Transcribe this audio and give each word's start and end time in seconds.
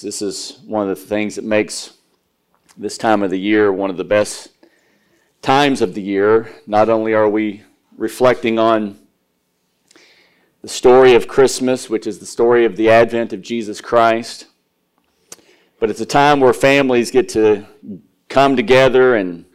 This 0.00 0.22
is 0.22 0.60
one 0.64 0.88
of 0.88 0.96
the 0.96 1.06
things 1.06 1.34
that 1.34 1.44
makes 1.44 1.94
this 2.76 2.96
time 2.96 3.24
of 3.24 3.30
the 3.30 3.40
year 3.40 3.72
one 3.72 3.90
of 3.90 3.96
the 3.96 4.04
best 4.04 4.50
times 5.42 5.82
of 5.82 5.94
the 5.94 6.00
year. 6.00 6.54
Not 6.68 6.88
only 6.88 7.14
are 7.14 7.28
we 7.28 7.64
reflecting 7.96 8.60
on 8.60 8.96
the 10.62 10.68
story 10.68 11.16
of 11.16 11.26
Christmas, 11.26 11.90
which 11.90 12.06
is 12.06 12.20
the 12.20 12.26
story 12.26 12.64
of 12.64 12.76
the 12.76 12.88
advent 12.88 13.32
of 13.32 13.42
Jesus 13.42 13.80
Christ, 13.80 14.46
but 15.80 15.90
it's 15.90 16.00
a 16.00 16.06
time 16.06 16.38
where 16.38 16.52
families 16.52 17.10
get 17.10 17.28
to 17.30 17.66
come 18.28 18.54
together 18.54 19.16
and 19.16 19.46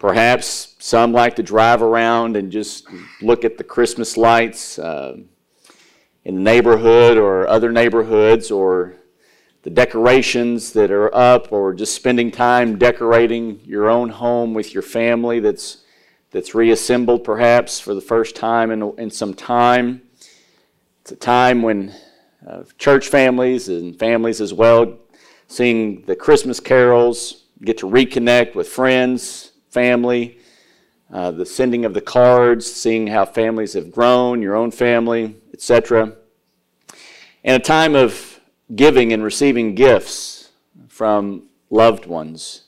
perhaps 0.00 0.74
some 0.80 1.12
like 1.12 1.36
to 1.36 1.42
drive 1.44 1.82
around 1.82 2.36
and 2.36 2.50
just 2.50 2.88
look 3.22 3.44
at 3.44 3.58
the 3.58 3.64
Christmas 3.64 4.16
lights 4.16 4.76
uh, 4.76 5.16
in 6.24 6.34
the 6.34 6.40
neighborhood 6.40 7.16
or 7.16 7.46
other 7.46 7.70
neighborhoods 7.70 8.50
or 8.50 8.96
the 9.64 9.70
decorations 9.70 10.74
that 10.74 10.90
are 10.90 11.12
up 11.14 11.50
or 11.50 11.72
just 11.72 11.94
spending 11.94 12.30
time 12.30 12.78
decorating 12.78 13.58
your 13.64 13.88
own 13.88 14.10
home 14.10 14.52
with 14.52 14.74
your 14.74 14.82
family 14.82 15.40
that's 15.40 15.78
that's 16.30 16.54
reassembled 16.54 17.24
perhaps 17.24 17.80
for 17.80 17.94
the 17.94 18.00
first 18.00 18.36
time 18.36 18.70
in, 18.70 18.82
in 18.98 19.10
some 19.10 19.32
time. 19.32 20.02
It's 21.00 21.12
a 21.12 21.16
time 21.16 21.62
when 21.62 21.94
uh, 22.46 22.64
church 22.76 23.08
families 23.08 23.68
and 23.68 23.98
families 23.98 24.40
as 24.40 24.52
well 24.52 24.98
sing 25.46 26.02
the 26.02 26.16
christmas 26.16 26.60
carols 26.60 27.44
get 27.62 27.78
to 27.78 27.86
reconnect 27.86 28.54
with 28.54 28.68
friends 28.68 29.52
family 29.70 30.38
uh, 31.12 31.30
the 31.30 31.46
sending 31.46 31.84
of 31.84 31.94
the 31.94 32.00
cards 32.00 32.70
seeing 32.70 33.06
how 33.06 33.24
families 33.24 33.72
have 33.72 33.90
grown 33.90 34.42
your 34.42 34.56
own 34.56 34.70
family 34.70 35.36
etc 35.54 36.12
and 37.44 37.62
a 37.62 37.64
time 37.64 37.94
of 37.94 38.33
giving 38.74 39.12
and 39.12 39.22
receiving 39.22 39.74
gifts 39.74 40.50
from 40.88 41.48
loved 41.70 42.06
ones. 42.06 42.62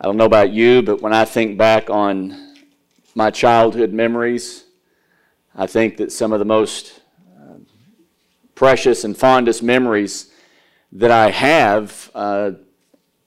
I 0.00 0.04
don't 0.04 0.16
know 0.16 0.24
about 0.24 0.50
you, 0.50 0.82
but 0.82 1.02
when 1.02 1.12
I 1.12 1.24
think 1.24 1.58
back 1.58 1.90
on 1.90 2.56
my 3.14 3.30
childhood 3.30 3.92
memories, 3.92 4.64
I 5.54 5.66
think 5.66 5.96
that 5.98 6.12
some 6.12 6.32
of 6.32 6.38
the 6.38 6.44
most 6.44 7.00
uh, 7.38 7.54
precious 8.54 9.04
and 9.04 9.16
fondest 9.16 9.62
memories 9.62 10.32
that 10.92 11.10
I 11.10 11.30
have 11.30 12.10
uh, 12.14 12.52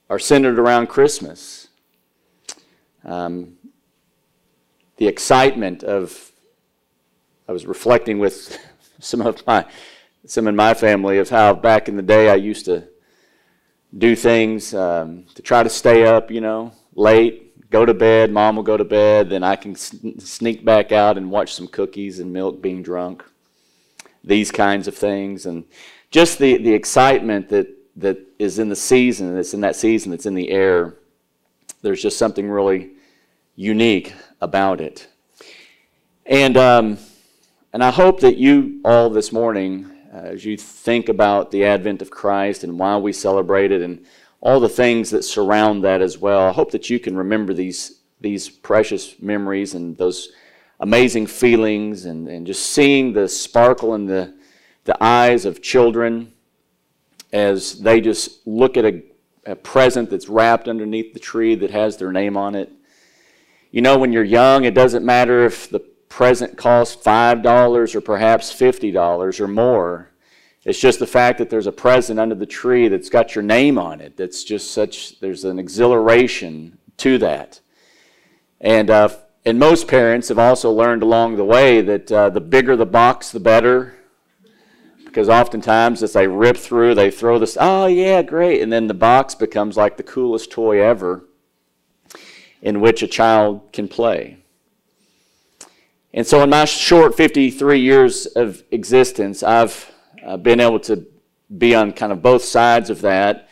are 0.10 0.20
centered 0.20 0.58
around 0.58 0.88
Christmas. 0.88 1.68
Um, 3.04 3.58
the 4.98 5.08
excitement 5.08 5.84
of, 5.84 6.32
I 7.48 7.52
was 7.52 7.66
reflecting 7.66 8.20
with 8.20 8.58
some 9.00 9.22
of 9.22 9.46
my 9.46 9.66
some 10.26 10.48
in 10.48 10.56
my 10.56 10.74
family 10.74 11.18
of 11.18 11.30
how 11.30 11.54
back 11.54 11.90
in 11.90 11.96
the 11.96 12.02
day 12.02 12.30
I 12.30 12.36
used 12.36 12.66
to 12.66 12.88
do 13.98 14.16
things 14.16 14.74
um, 14.74 15.26
to 15.36 15.42
try 15.42 15.64
to 15.64 15.70
stay 15.70 16.06
up, 16.06 16.32
you 16.32 16.42
know, 16.42 16.72
late, 16.96 17.70
go 17.70 17.86
to 17.86 17.94
bed, 17.94 18.32
mom 18.32 18.56
will 18.56 18.64
go 18.64 18.78
to 18.78 18.84
bed, 18.84 19.30
then 19.30 19.44
I 19.44 19.56
can 19.56 19.76
sneak 19.76 20.64
back 20.64 20.92
out 20.92 21.18
and 21.18 21.30
watch 21.30 21.54
some 21.54 21.68
cookies 21.68 22.20
and 22.20 22.32
milk 22.32 22.62
being 22.62 22.82
drunk. 22.82 23.24
These 24.24 24.52
kinds 24.52 24.88
of 24.88 24.96
things. 24.96 25.46
And 25.46 25.66
just 26.10 26.40
the, 26.40 26.58
the 26.58 26.74
excitement 26.74 27.50
that, 27.50 27.68
that 27.98 28.18
is 28.40 28.60
in 28.60 28.70
the 28.70 28.76
season, 28.76 29.36
that's 29.36 29.54
in 29.54 29.62
that 29.62 29.76
season, 29.76 30.12
that's 30.12 30.26
in 30.26 30.36
the 30.36 30.50
air. 30.50 30.96
There's 31.82 32.02
just 32.02 32.18
something 32.18 32.50
really 32.50 32.92
unique 33.56 34.14
about 34.40 34.80
it. 34.80 35.08
And, 36.26 36.56
um, 36.56 36.98
and 37.74 37.84
I 37.84 37.92
hope 37.92 38.22
that 38.22 38.38
you 38.38 38.80
all 38.86 39.10
this 39.10 39.34
morning 39.34 39.93
as 40.14 40.46
you 40.46 40.56
think 40.56 41.10
about 41.10 41.50
the 41.50 41.66
advent 41.66 42.02
of 42.02 42.12
Christ 42.12 42.64
and 42.64 42.78
why 42.78 42.98
we 42.98 43.12
celebrate 43.12 43.72
it 43.72 43.82
and 43.82 44.06
all 44.42 44.60
the 44.60 44.70
things 44.70 45.10
that 45.10 45.24
surround 45.24 45.84
that 45.84 46.02
as 46.02 46.20
well. 46.20 46.48
I 46.48 46.52
hope 46.52 46.72
that 46.72 46.90
you 46.90 47.00
can 47.00 47.18
remember 47.18 47.54
these, 47.54 48.02
these 48.22 48.48
precious 48.48 49.20
memories 49.20 49.74
and 49.74 49.98
those 49.98 50.30
amazing 50.80 51.26
feelings 51.28 52.06
and, 52.06 52.28
and 52.28 52.46
just 52.46 52.68
seeing 52.68 53.14
the 53.14 53.28
sparkle 53.28 53.96
in 53.96 54.06
the, 54.06 54.36
the 54.84 55.02
eyes 55.04 55.46
of 55.46 55.62
children 55.64 56.32
as 57.32 57.80
they 57.80 58.00
just 58.00 58.46
look 58.46 58.78
at 58.78 58.86
a, 58.86 59.02
a 59.48 59.56
present 59.56 60.12
that's 60.12 60.30
wrapped 60.30 60.68
underneath 60.68 61.14
the 61.14 61.20
tree 61.20 61.56
that 61.56 61.72
has 61.72 61.98
their 61.98 62.12
name 62.12 62.38
on 62.38 62.54
it. 62.54 62.72
You 63.72 63.82
know, 63.82 63.98
when 63.98 64.14
you're 64.14 64.24
young, 64.24 64.66
it 64.66 64.76
doesn't 64.76 65.04
matter 65.04 65.44
if 65.46 65.72
the 65.72 65.80
present 66.14 66.56
costs 66.56 67.04
$5 67.04 67.96
or 67.96 68.02
perhaps 68.02 68.54
$50 68.54 69.40
or 69.40 69.48
more. 69.48 70.12
It's 70.64 70.80
just 70.80 71.00
the 71.00 71.08
fact 71.08 71.40
that 71.40 71.50
there's 71.50 71.66
a 71.66 71.72
present 71.72 72.20
under 72.20 72.36
the 72.36 72.46
tree 72.46 72.88
that's 72.88 73.10
got 73.10 73.34
your 73.34 73.44
name 73.44 73.80
on 73.80 74.00
it. 74.00 74.16
That's 74.16 74.44
just 74.44 74.70
such, 74.70 75.20
there's 75.22 75.44
an 75.44 75.58
exhilaration 75.58 76.78
to 76.98 77.18
that. 77.18 77.62
And, 78.62 78.92
uh, 78.92 79.10
and 79.44 79.58
most 79.58 79.88
parents 79.88 80.28
have 80.28 80.38
also 80.38 80.72
learned 80.72 81.02
along 81.02 81.36
the 81.36 81.46
way 81.46 81.82
that 81.82 82.12
uh, 82.12 82.30
the 82.30 82.42
bigger 82.42 82.76
the 82.76 82.86
box, 82.86 83.32
the 83.32 83.40
better. 83.40 83.96
Because 85.06 85.30
oftentimes, 85.30 86.04
as 86.04 86.14
they 86.14 86.28
rip 86.28 86.58
through, 86.58 86.94
they 86.94 87.10
throw 87.10 87.40
this, 87.40 87.58
oh, 87.60 87.88
yeah, 87.88 88.22
great. 88.22 88.62
And 88.62 88.72
then 88.72 88.86
the 88.86 88.94
box 88.94 89.34
becomes 89.34 89.78
like 89.78 89.98
the 89.98 90.04
coolest 90.04 90.52
toy 90.52 90.80
ever 90.80 91.26
in 92.62 92.82
which 92.82 93.02
a 93.02 93.08
child 93.08 93.74
can 93.74 93.88
play. 93.88 94.43
And 96.16 96.28
so, 96.28 96.44
in 96.44 96.52
my 96.52 96.66
short 96.66 97.16
53 97.16 97.80
years 97.80 98.28
of 98.28 98.64
existence, 98.70 99.42
I've 99.42 99.92
uh, 100.24 100.38
been 100.38 100.60
able 100.60 100.80
to 100.82 101.08
be 101.58 101.74
on 101.74 101.92
kind 101.92 102.12
of 102.12 102.22
both 102.22 102.44
sides 102.44 102.92
of 102.92 103.02
that, 103.02 103.50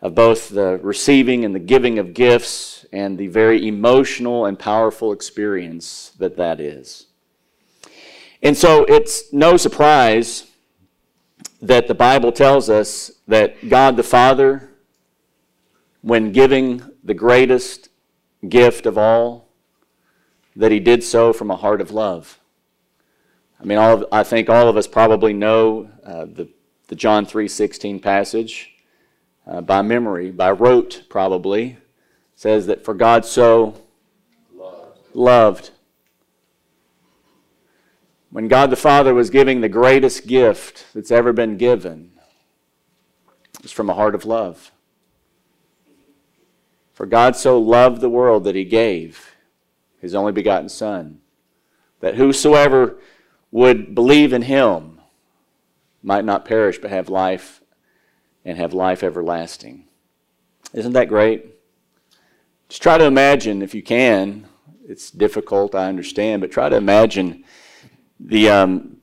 of 0.00 0.14
both 0.14 0.48
the 0.48 0.78
receiving 0.78 1.44
and 1.44 1.52
the 1.52 1.60
giving 1.60 1.98
of 1.98 2.14
gifts, 2.14 2.86
and 2.92 3.18
the 3.18 3.26
very 3.26 3.66
emotional 3.66 4.46
and 4.46 4.56
powerful 4.56 5.10
experience 5.12 6.12
that 6.18 6.36
that 6.36 6.60
is. 6.60 7.08
And 8.42 8.56
so, 8.56 8.84
it's 8.84 9.32
no 9.32 9.56
surprise 9.56 10.46
that 11.62 11.88
the 11.88 11.94
Bible 11.94 12.30
tells 12.30 12.70
us 12.70 13.10
that 13.26 13.68
God 13.68 13.96
the 13.96 14.04
Father, 14.04 14.70
when 16.02 16.30
giving 16.30 16.80
the 17.02 17.14
greatest 17.14 17.88
gift 18.48 18.86
of 18.86 18.98
all, 18.98 19.43
that 20.56 20.72
he 20.72 20.80
did 20.80 21.02
so 21.02 21.32
from 21.32 21.50
a 21.50 21.56
heart 21.56 21.80
of 21.80 21.90
love. 21.90 22.38
I 23.60 23.64
mean, 23.64 23.78
all 23.78 23.94
of, 23.94 24.06
I 24.12 24.22
think 24.22 24.48
all 24.48 24.68
of 24.68 24.76
us 24.76 24.86
probably 24.86 25.32
know 25.32 25.90
uh, 26.04 26.26
the, 26.26 26.48
the 26.88 26.94
John 26.94 27.26
3.16 27.26 28.02
passage 28.02 28.74
uh, 29.46 29.60
by 29.60 29.82
memory, 29.82 30.30
by 30.30 30.50
rote 30.50 31.04
probably. 31.08 31.78
Says 32.36 32.66
that 32.66 32.84
for 32.84 32.94
God 32.94 33.24
so 33.24 33.80
loved. 34.54 34.98
loved. 35.14 35.70
When 38.30 38.48
God 38.48 38.70
the 38.70 38.76
Father 38.76 39.14
was 39.14 39.30
giving 39.30 39.60
the 39.60 39.68
greatest 39.68 40.26
gift 40.26 40.86
that's 40.94 41.12
ever 41.12 41.32
been 41.32 41.56
given, 41.56 42.10
it 43.54 43.62
was 43.62 43.70
from 43.70 43.88
a 43.88 43.94
heart 43.94 44.16
of 44.16 44.24
love. 44.24 44.72
For 46.92 47.06
God 47.06 47.36
so 47.36 47.58
loved 47.58 48.00
the 48.00 48.10
world 48.10 48.44
that 48.44 48.56
he 48.56 48.64
gave 48.64 49.33
his 50.04 50.14
only 50.14 50.32
begotten 50.32 50.68
Son, 50.68 51.18
that 52.00 52.16
whosoever 52.16 52.98
would 53.50 53.94
believe 53.94 54.34
in 54.34 54.42
him 54.42 55.00
might 56.02 56.26
not 56.26 56.44
perish 56.44 56.76
but 56.76 56.90
have 56.90 57.08
life 57.08 57.62
and 58.44 58.58
have 58.58 58.74
life 58.74 59.02
everlasting. 59.02 59.86
Isn't 60.74 60.92
that 60.92 61.08
great? 61.08 61.46
Just 62.68 62.82
try 62.82 62.98
to 62.98 63.06
imagine, 63.06 63.62
if 63.62 63.74
you 63.74 63.82
can, 63.82 64.46
it's 64.86 65.10
difficult, 65.10 65.74
I 65.74 65.88
understand, 65.88 66.42
but 66.42 66.52
try 66.52 66.68
to 66.68 66.76
imagine 66.76 67.42
the, 68.20 68.50
um, 68.50 68.98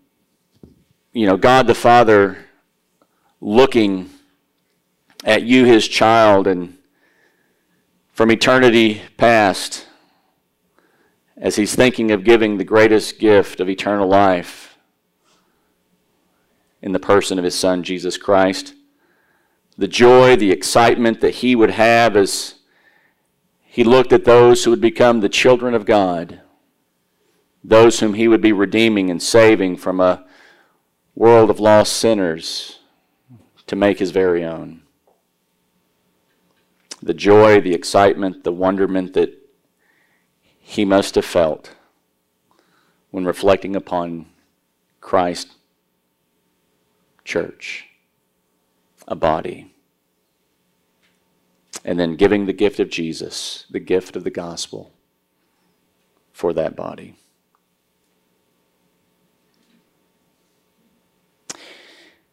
you 1.14 1.26
know, 1.26 1.36
God 1.36 1.66
the 1.66 1.74
Father 1.74 2.38
looking 3.40 4.08
at 5.24 5.42
you, 5.42 5.66
his 5.66 5.88
child, 5.88 6.46
and 6.46 6.78
from 8.12 8.30
eternity 8.30 9.02
past, 9.18 9.88
as 11.42 11.56
he's 11.56 11.74
thinking 11.74 12.12
of 12.12 12.24
giving 12.24 12.58
the 12.58 12.64
greatest 12.64 13.18
gift 13.18 13.60
of 13.60 13.68
eternal 13.68 14.08
life 14.08 14.78
in 16.84 16.92
the 16.92 17.00
person 17.00 17.40
of 17.40 17.44
his 17.44 17.56
son, 17.56 17.82
Jesus 17.82 18.16
Christ. 18.16 18.76
The 19.76 19.88
joy, 19.88 20.36
the 20.36 20.52
excitement 20.52 21.20
that 21.22 21.36
he 21.36 21.56
would 21.56 21.72
have 21.72 22.16
as 22.16 22.56
he 23.64 23.84
looked 23.84 24.14
at 24.14 24.26
those 24.26 24.64
who 24.64 24.70
would 24.70 24.82
become 24.82 25.20
the 25.20 25.30
children 25.30 25.74
of 25.74 25.86
God, 25.86 26.42
those 27.64 28.00
whom 28.00 28.14
he 28.14 28.28
would 28.28 28.42
be 28.42 28.52
redeeming 28.52 29.10
and 29.10 29.22
saving 29.22 29.78
from 29.78 30.00
a 30.00 30.26
world 31.16 31.50
of 31.50 31.60
lost 31.60 31.94
sinners 31.94 32.80
to 33.66 33.76
make 33.76 33.98
his 33.98 34.12
very 34.12 34.46
own. 34.46 34.84
The 37.02 37.14
joy, 37.16 37.62
the 37.62 37.74
excitement, 37.74 38.44
the 38.44 38.52
wonderment 38.52 39.14
that 39.14 39.41
he 40.72 40.86
must 40.86 41.16
have 41.16 41.26
felt 41.26 41.76
when 43.10 43.26
reflecting 43.26 43.76
upon 43.76 44.26
Christ 45.02 45.50
church. 47.26 47.88
a 49.06 49.16
body. 49.16 49.74
And 51.84 52.00
then 52.00 52.16
giving 52.16 52.46
the 52.46 52.54
gift 52.54 52.80
of 52.80 52.90
Jesus, 52.90 53.66
the 53.70 53.82
gift 53.82 54.16
of 54.16 54.24
the 54.24 54.32
gospel 54.32 54.94
for 56.32 56.54
that 56.54 56.78
body. 56.78 57.16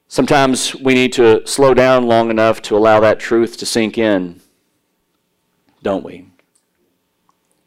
Sometimes 0.06 0.76
we 0.76 0.94
need 0.94 1.12
to 1.14 1.44
slow 1.44 1.75
down 1.75 2.06
long 2.06 2.31
enough 2.31 2.62
to 2.62 2.76
allow 2.76 3.00
that 3.00 3.19
truth 3.19 3.56
to 3.56 3.67
sink 3.67 3.99
in, 3.99 4.40
don't 5.82 6.05
we? 6.05 6.27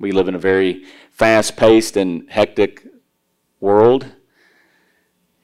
We 0.02 0.12
live 0.12 0.28
in 0.28 0.34
a 0.34 0.40
very 0.40 0.86
fast 1.12 1.56
paced 1.56 1.96
and 1.96 2.28
hectic 2.28 2.88
world. 3.60 4.08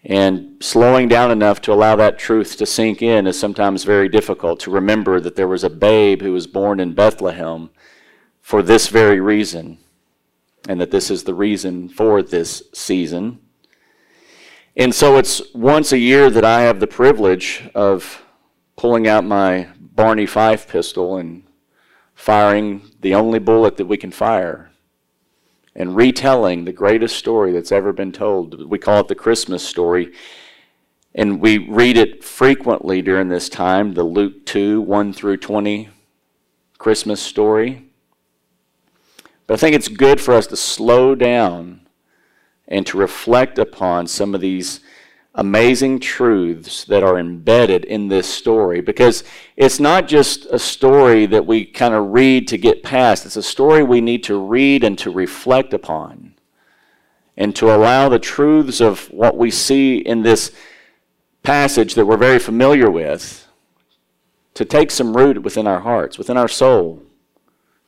And 0.04 0.56
slowing 0.64 1.08
down 1.08 1.30
enough 1.30 1.62
to 1.62 1.74
allow 1.74 1.96
that 1.98 2.18
truth 2.18 2.58
to 2.58 2.66
sink 2.66 3.04
in 3.04 3.28
is 3.28 3.40
sometimes 3.40 3.84
very 3.84 4.10
difficult 4.10 4.60
to 4.62 4.72
remember 4.72 5.20
that 5.20 5.36
there 5.36 5.48
was 5.48 5.64
a 5.64 5.70
babe 5.70 6.24
who 6.24 6.32
was 6.32 6.48
born 6.48 6.80
in 6.80 6.96
Bethlehem 6.96 7.70
for 8.42 8.64
this 8.64 8.88
very 8.88 9.20
reason, 9.20 9.78
and 10.68 10.82
that 10.82 10.90
this 10.90 11.12
is 11.12 11.24
the 11.24 11.36
reason 11.36 11.88
for 11.88 12.24
this 12.24 12.64
season. 12.74 13.40
And 14.76 14.96
so 14.96 15.18
it's 15.18 15.54
once 15.54 15.92
a 15.92 16.00
year 16.00 16.32
that 16.32 16.46
I 16.46 16.62
have 16.62 16.80
the 16.80 16.88
privilege 16.88 17.70
of 17.76 18.24
pulling 18.76 19.08
out 19.08 19.24
my 19.24 19.68
Barney 19.80 20.26
Fife 20.26 20.68
pistol 20.68 21.18
and 21.18 21.44
firing 22.18 22.82
the 23.02 23.14
only 23.14 23.38
bullet 23.38 23.78
that 23.78 23.86
we 23.86 23.96
can 23.96 24.10
fire 24.10 24.72
and 25.76 25.96
retelling 25.96 26.66
the 26.66 26.74
greatest 26.74 27.16
story 27.16 27.52
that's 27.52 27.72
ever 27.72 27.94
been 27.94 28.12
told. 28.12 28.68
We 28.68 28.80
call 28.80 29.02
it 29.02 29.08
the 29.08 29.14
Christmas 29.14 29.64
story. 29.64 30.12
And 31.14 31.40
we 31.40 31.60
read 31.60 31.96
it 31.96 32.24
frequently 32.24 33.04
during 33.04 33.30
this 33.30 33.48
time, 33.48 33.94
the 33.94 34.04
Luke 34.04 34.48
2, 34.48 34.82
1 34.82 35.14
through 35.14 35.38
20 35.38 35.90
Christmas 36.80 37.22
story. 37.22 37.92
But 39.46 39.54
I 39.54 39.58
think 39.58 39.76
it's 39.76 39.88
good 39.88 40.20
for 40.20 40.34
us 40.34 40.48
to 40.48 40.58
slow 40.58 41.14
down 41.14 41.82
and 42.68 42.86
to 42.88 42.98
reflect 42.98 43.60
upon 43.60 44.08
some 44.08 44.34
of 44.34 44.42
these 44.42 44.80
amazing 45.38 46.00
truths 46.00 46.84
that 46.86 47.04
are 47.04 47.20
embedded 47.20 47.86
in 47.86 48.08
this 48.08 48.28
story 48.28 48.82
because 48.82 49.24
it's 49.56 49.80
not 49.80 50.08
just 50.08 50.46
a 50.48 50.58
story 50.58 51.28
that 51.28 51.46
we 51.46 51.64
kind 51.64 51.94
of 51.94 52.12
read 52.12 52.48
to 52.48 52.58
get 52.58 52.82
past, 52.84 53.26
it's 53.26 53.38
a 53.38 53.44
story 53.44 53.84
we 53.84 54.02
need 54.02 54.24
to 54.24 54.38
read 54.40 54.84
and 54.84 54.98
to 54.98 55.12
reflect 55.12 55.74
upon 55.74 56.34
and 57.38 57.56
to 57.56 57.74
allow 57.74 58.10
the 58.10 58.18
truths 58.18 58.82
of 58.82 59.06
what 59.12 59.38
we 59.38 59.52
see 59.52 60.00
in 60.00 60.24
this 60.24 60.52
passage 61.44 61.94
that 61.94 62.06
we're 62.08 62.18
very 62.18 62.40
familiar 62.40 62.90
with 62.90 63.48
to 64.56 64.66
take 64.66 64.90
some 64.90 65.16
root 65.16 65.44
within 65.44 65.68
our 65.68 65.82
hearts, 65.82 66.18
within 66.18 66.36
our 66.36 66.48
soul, 66.48 67.04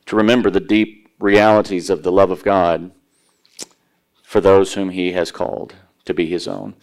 to 0.06 0.14
remember 0.14 0.50
the 0.50 0.60
deep 0.60 1.08
realities 1.18 1.90
of 1.90 2.04
the 2.04 2.12
love 2.12 2.30
of 2.30 2.44
God 2.44 2.92
for 4.22 4.40
those 4.40 4.74
whom 4.74 4.90
He 4.90 5.12
has 5.12 5.32
called 5.32 5.74
to 6.04 6.14
be 6.14 6.26
His 6.26 6.46
own. 6.46 6.76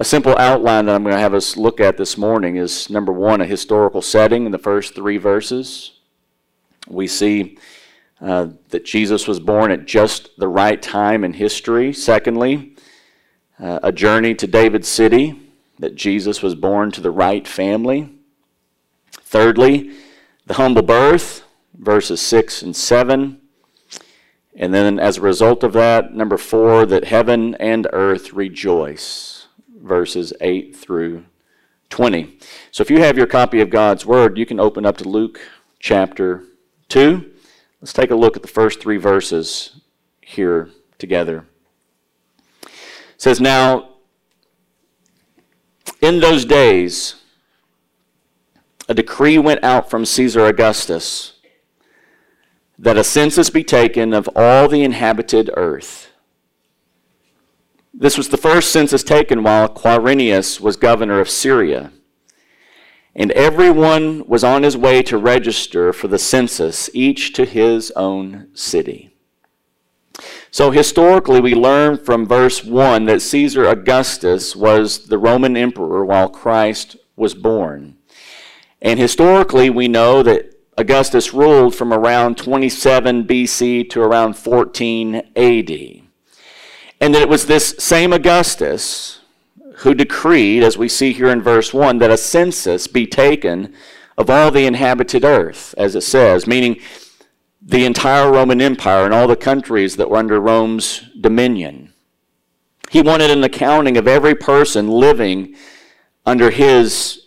A 0.00 0.04
simple 0.04 0.34
outline 0.38 0.86
that 0.86 0.94
I'm 0.94 1.02
going 1.02 1.14
to 1.14 1.20
have 1.20 1.34
us 1.34 1.58
look 1.58 1.78
at 1.78 1.98
this 1.98 2.16
morning 2.16 2.56
is 2.56 2.88
number 2.88 3.12
one, 3.12 3.42
a 3.42 3.44
historical 3.44 4.00
setting 4.00 4.46
in 4.46 4.50
the 4.50 4.56
first 4.56 4.94
three 4.94 5.18
verses. 5.18 5.92
We 6.88 7.06
see 7.06 7.58
uh, 8.18 8.48
that 8.70 8.86
Jesus 8.86 9.28
was 9.28 9.40
born 9.40 9.70
at 9.70 9.84
just 9.84 10.30
the 10.38 10.48
right 10.48 10.80
time 10.80 11.22
in 11.22 11.34
history. 11.34 11.92
Secondly, 11.92 12.76
uh, 13.58 13.80
a 13.82 13.92
journey 13.92 14.34
to 14.36 14.46
David's 14.46 14.88
city, 14.88 15.38
that 15.78 15.96
Jesus 15.96 16.40
was 16.40 16.54
born 16.54 16.90
to 16.92 17.02
the 17.02 17.10
right 17.10 17.46
family. 17.46 18.10
Thirdly, 19.12 19.92
the 20.46 20.54
humble 20.54 20.80
birth, 20.80 21.44
verses 21.74 22.22
6 22.22 22.62
and 22.62 22.74
7. 22.74 23.38
And 24.56 24.72
then, 24.72 24.98
as 24.98 25.18
a 25.18 25.20
result 25.20 25.62
of 25.62 25.74
that, 25.74 26.14
number 26.14 26.38
four, 26.38 26.86
that 26.86 27.04
heaven 27.04 27.54
and 27.56 27.86
earth 27.92 28.32
rejoice, 28.32 29.39
verses 29.80 30.32
8 30.40 30.76
through 30.76 31.24
20. 31.88 32.38
So, 32.70 32.82
if 32.82 32.90
you 32.90 33.00
have 33.00 33.16
your 33.16 33.26
copy 33.26 33.60
of 33.60 33.70
God's 33.70 34.06
Word, 34.06 34.38
you 34.38 34.46
can 34.46 34.60
open 34.60 34.86
up 34.86 34.96
to 34.98 35.08
Luke 35.08 35.40
chapter 35.78 36.44
2. 36.88 37.30
Let's 37.80 37.92
take 37.92 38.10
a 38.10 38.14
look 38.14 38.36
at 38.36 38.42
the 38.42 38.48
first 38.48 38.80
three 38.80 38.98
verses 38.98 39.80
here 40.20 40.68
together. 40.98 41.46
It 42.62 42.70
says, 43.16 43.40
Now, 43.40 43.88
in 46.00 46.20
those 46.20 46.44
days, 46.44 47.16
a 48.88 48.94
decree 48.94 49.38
went 49.38 49.62
out 49.64 49.90
from 49.90 50.04
Caesar 50.04 50.46
Augustus 50.46 51.34
that 52.78 52.96
a 52.96 53.04
census 53.04 53.50
be 53.50 53.62
taken 53.62 54.14
of 54.14 54.28
all 54.34 54.66
the 54.68 54.82
inhabited 54.82 55.50
earth. 55.56 56.09
This 57.92 58.16
was 58.16 58.28
the 58.28 58.36
first 58.36 58.70
census 58.70 59.02
taken 59.02 59.42
while 59.42 59.68
Quirinius 59.68 60.60
was 60.60 60.76
governor 60.76 61.20
of 61.20 61.28
Syria. 61.28 61.92
And 63.14 63.32
everyone 63.32 64.26
was 64.28 64.44
on 64.44 64.62
his 64.62 64.76
way 64.76 65.02
to 65.02 65.18
register 65.18 65.92
for 65.92 66.06
the 66.06 66.18
census, 66.18 66.88
each 66.94 67.32
to 67.32 67.44
his 67.44 67.90
own 67.92 68.48
city. 68.54 69.10
So, 70.52 70.70
historically, 70.70 71.40
we 71.40 71.54
learn 71.54 71.98
from 71.98 72.26
verse 72.26 72.64
1 72.64 73.06
that 73.06 73.22
Caesar 73.22 73.66
Augustus 73.66 74.54
was 74.54 75.06
the 75.06 75.18
Roman 75.18 75.56
emperor 75.56 76.04
while 76.04 76.28
Christ 76.28 76.96
was 77.16 77.34
born. 77.34 77.96
And 78.82 78.98
historically, 78.98 79.70
we 79.70 79.88
know 79.88 80.22
that 80.22 80.54
Augustus 80.78 81.34
ruled 81.34 81.74
from 81.74 81.92
around 81.92 82.38
27 82.38 83.24
BC 83.24 83.90
to 83.90 84.00
around 84.00 84.36
14 84.36 85.16
AD. 85.36 85.99
And 87.00 87.14
it 87.14 87.28
was 87.28 87.46
this 87.46 87.74
same 87.78 88.12
Augustus 88.12 89.20
who 89.76 89.94
decreed, 89.94 90.62
as 90.62 90.76
we 90.76 90.88
see 90.88 91.12
here 91.12 91.30
in 91.30 91.40
verse 91.40 91.72
1, 91.72 91.98
that 91.98 92.10
a 92.10 92.18
census 92.18 92.86
be 92.86 93.06
taken 93.06 93.74
of 94.18 94.28
all 94.28 94.50
the 94.50 94.66
inhabited 94.66 95.24
earth, 95.24 95.74
as 95.78 95.94
it 95.94 96.02
says, 96.02 96.46
meaning 96.46 96.78
the 97.62 97.86
entire 97.86 98.30
Roman 98.30 98.60
Empire 98.60 99.06
and 99.06 99.14
all 99.14 99.26
the 99.26 99.36
countries 99.36 99.96
that 99.96 100.10
were 100.10 100.18
under 100.18 100.38
Rome's 100.38 101.02
dominion. 101.18 101.94
He 102.90 103.00
wanted 103.00 103.30
an 103.30 103.44
accounting 103.44 103.96
of 103.96 104.06
every 104.06 104.34
person 104.34 104.90
living 104.90 105.54
under 106.26 106.50
his 106.50 107.26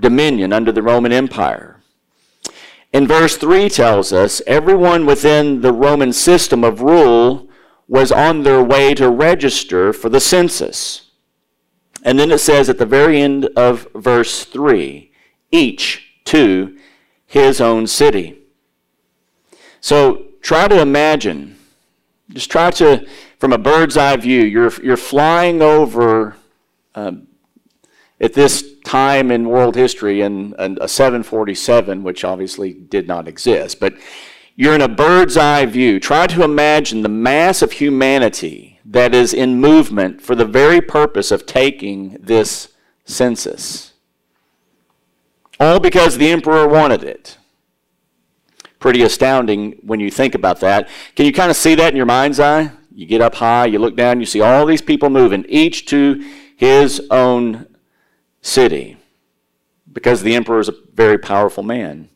dominion, 0.00 0.52
under 0.52 0.72
the 0.72 0.82
Roman 0.82 1.12
Empire. 1.12 1.82
In 2.92 3.06
verse 3.06 3.36
3 3.36 3.68
tells 3.68 4.12
us 4.12 4.40
everyone 4.46 5.04
within 5.04 5.60
the 5.60 5.72
Roman 5.72 6.12
system 6.14 6.64
of 6.64 6.80
rule 6.80 7.49
was 7.90 8.12
on 8.12 8.44
their 8.44 8.62
way 8.62 8.94
to 8.94 9.10
register 9.10 9.92
for 9.92 10.08
the 10.08 10.20
census. 10.20 11.10
And 12.04 12.20
then 12.20 12.30
it 12.30 12.38
says 12.38 12.68
at 12.68 12.78
the 12.78 12.86
very 12.86 13.20
end 13.20 13.46
of 13.56 13.88
verse 13.96 14.44
3 14.44 15.10
each 15.50 16.22
to 16.26 16.78
his 17.26 17.60
own 17.60 17.88
city. 17.88 18.38
So 19.80 20.26
try 20.40 20.68
to 20.68 20.80
imagine, 20.80 21.56
just 22.28 22.48
try 22.48 22.70
to, 22.70 23.04
from 23.40 23.52
a 23.52 23.58
bird's 23.58 23.96
eye 23.96 24.16
view, 24.18 24.42
you're, 24.42 24.72
you're 24.84 24.96
flying 24.96 25.60
over 25.60 26.36
um, 26.94 27.26
at 28.20 28.34
this 28.34 28.78
time 28.84 29.32
in 29.32 29.48
world 29.48 29.74
history 29.74 30.20
in 30.20 30.54
a 30.58 30.86
747, 30.86 32.04
which 32.04 32.22
obviously 32.22 32.72
did 32.72 33.08
not 33.08 33.26
exist, 33.26 33.80
but 33.80 33.94
you're 34.60 34.74
in 34.74 34.82
a 34.82 34.88
bird's 34.88 35.38
eye 35.38 35.64
view. 35.64 35.98
Try 35.98 36.26
to 36.26 36.42
imagine 36.42 37.00
the 37.00 37.08
mass 37.08 37.62
of 37.62 37.72
humanity 37.72 38.78
that 38.84 39.14
is 39.14 39.32
in 39.32 39.58
movement 39.58 40.20
for 40.20 40.34
the 40.34 40.44
very 40.44 40.82
purpose 40.82 41.30
of 41.30 41.46
taking 41.46 42.18
this 42.20 42.68
census. 43.06 43.94
All 45.58 45.80
because 45.80 46.18
the 46.18 46.28
emperor 46.28 46.68
wanted 46.68 47.04
it. 47.04 47.38
Pretty 48.78 49.00
astounding 49.00 49.78
when 49.80 49.98
you 49.98 50.10
think 50.10 50.34
about 50.34 50.60
that. 50.60 50.90
Can 51.16 51.24
you 51.24 51.32
kind 51.32 51.50
of 51.50 51.56
see 51.56 51.74
that 51.76 51.88
in 51.88 51.96
your 51.96 52.04
mind's 52.04 52.38
eye? 52.38 52.70
You 52.94 53.06
get 53.06 53.22
up 53.22 53.36
high, 53.36 53.64
you 53.64 53.78
look 53.78 53.96
down, 53.96 54.20
you 54.20 54.26
see 54.26 54.42
all 54.42 54.66
these 54.66 54.82
people 54.82 55.08
moving, 55.08 55.46
each 55.48 55.86
to 55.86 56.22
his 56.54 57.00
own 57.10 57.66
city 58.42 58.98
because 59.90 60.22
the 60.22 60.34
emperor 60.34 60.60
is 60.60 60.68
a 60.68 60.74
very 60.92 61.16
powerful 61.16 61.62
man. 61.62 62.10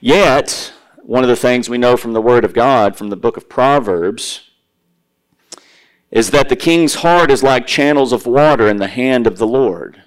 Yet, 0.00 0.72
one 1.04 1.22
of 1.22 1.28
the 1.28 1.36
things 1.36 1.68
we 1.68 1.76
know 1.76 1.96
from 1.98 2.14
the 2.14 2.22
Word 2.22 2.44
of 2.44 2.54
God, 2.54 2.96
from 2.96 3.10
the 3.10 3.16
book 3.16 3.36
of 3.36 3.48
Proverbs, 3.48 4.50
is 6.10 6.30
that 6.30 6.48
the 6.48 6.56
king's 6.56 6.96
heart 6.96 7.30
is 7.30 7.42
like 7.42 7.66
channels 7.66 8.12
of 8.12 8.26
water 8.26 8.68
in 8.68 8.78
the 8.78 8.88
hand 8.88 9.26
of 9.26 9.36
the 9.36 9.46
Lord. 9.46 10.02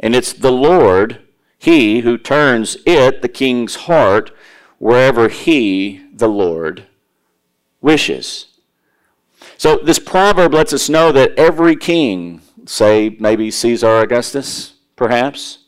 And 0.00 0.16
it's 0.16 0.32
the 0.32 0.52
Lord, 0.52 1.20
He, 1.58 2.00
who 2.00 2.16
turns 2.16 2.78
it, 2.86 3.20
the 3.20 3.28
king's 3.28 3.74
heart, 3.74 4.30
wherever 4.78 5.28
He, 5.28 6.06
the 6.14 6.28
Lord, 6.28 6.86
wishes. 7.82 8.46
So 9.58 9.76
this 9.76 9.98
proverb 9.98 10.54
lets 10.54 10.72
us 10.72 10.88
know 10.88 11.12
that 11.12 11.34
every 11.36 11.76
king 11.76 12.40
say 12.64 13.16
maybe 13.20 13.50
Caesar 13.50 13.98
Augustus, 13.98 14.74
perhaps, 14.96 15.64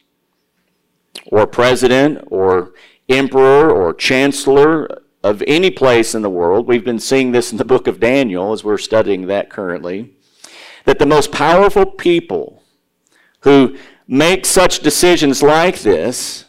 or 1.26 1.46
president 1.46 2.26
or 2.30 2.72
emperor 3.10 3.70
or 3.70 3.92
chancellor 3.92 5.02
of 5.22 5.42
any 5.46 5.70
place 5.70 6.14
in 6.14 6.22
the 6.22 6.30
world. 6.30 6.66
We've 6.66 6.84
been 6.84 6.98
seeing 6.98 7.32
this 7.32 7.52
in 7.52 7.58
the 7.58 7.64
book 7.64 7.86
of 7.86 8.00
Daniel 8.00 8.52
as 8.52 8.64
we're 8.64 8.78
studying 8.78 9.26
that 9.26 9.50
currently. 9.50 10.14
That 10.86 10.98
the 10.98 11.06
most 11.06 11.30
powerful 11.30 11.84
people 11.84 12.62
who 13.40 13.76
make 14.06 14.46
such 14.46 14.80
decisions 14.80 15.42
like 15.42 15.80
this 15.80 16.46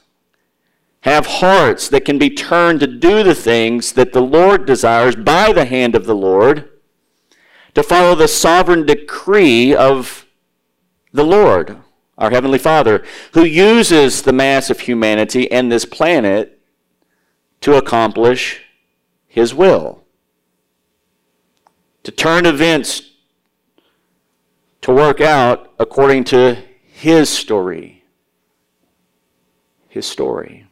have 1.01 1.25
hearts 1.25 1.89
that 1.89 2.05
can 2.05 2.17
be 2.17 2.29
turned 2.29 2.79
to 2.79 2.87
do 2.87 3.23
the 3.23 3.35
things 3.35 3.93
that 3.93 4.13
the 4.13 4.21
Lord 4.21 4.65
desires 4.65 5.15
by 5.15 5.51
the 5.51 5.65
hand 5.65 5.95
of 5.95 6.05
the 6.05 6.15
Lord, 6.15 6.69
to 7.73 7.83
follow 7.83 8.15
the 8.15 8.27
sovereign 8.27 8.85
decree 8.85 9.75
of 9.75 10.25
the 11.11 11.23
Lord, 11.23 11.77
our 12.21 12.29
Heavenly 12.29 12.59
Father, 12.59 13.03
who 13.33 13.43
uses 13.43 14.21
the 14.21 14.31
mass 14.31 14.69
of 14.69 14.81
humanity 14.81 15.51
and 15.51 15.71
this 15.71 15.85
planet 15.85 16.61
to 17.61 17.75
accomplish 17.75 18.61
His 19.27 19.55
will, 19.55 20.03
to 22.03 22.11
turn 22.11 22.45
events 22.45 23.01
to 24.81 24.93
work 24.93 25.19
out 25.19 25.73
according 25.79 26.25
to 26.25 26.57
His 26.85 27.27
story. 27.27 28.03
His 29.89 30.05
story. 30.05 30.67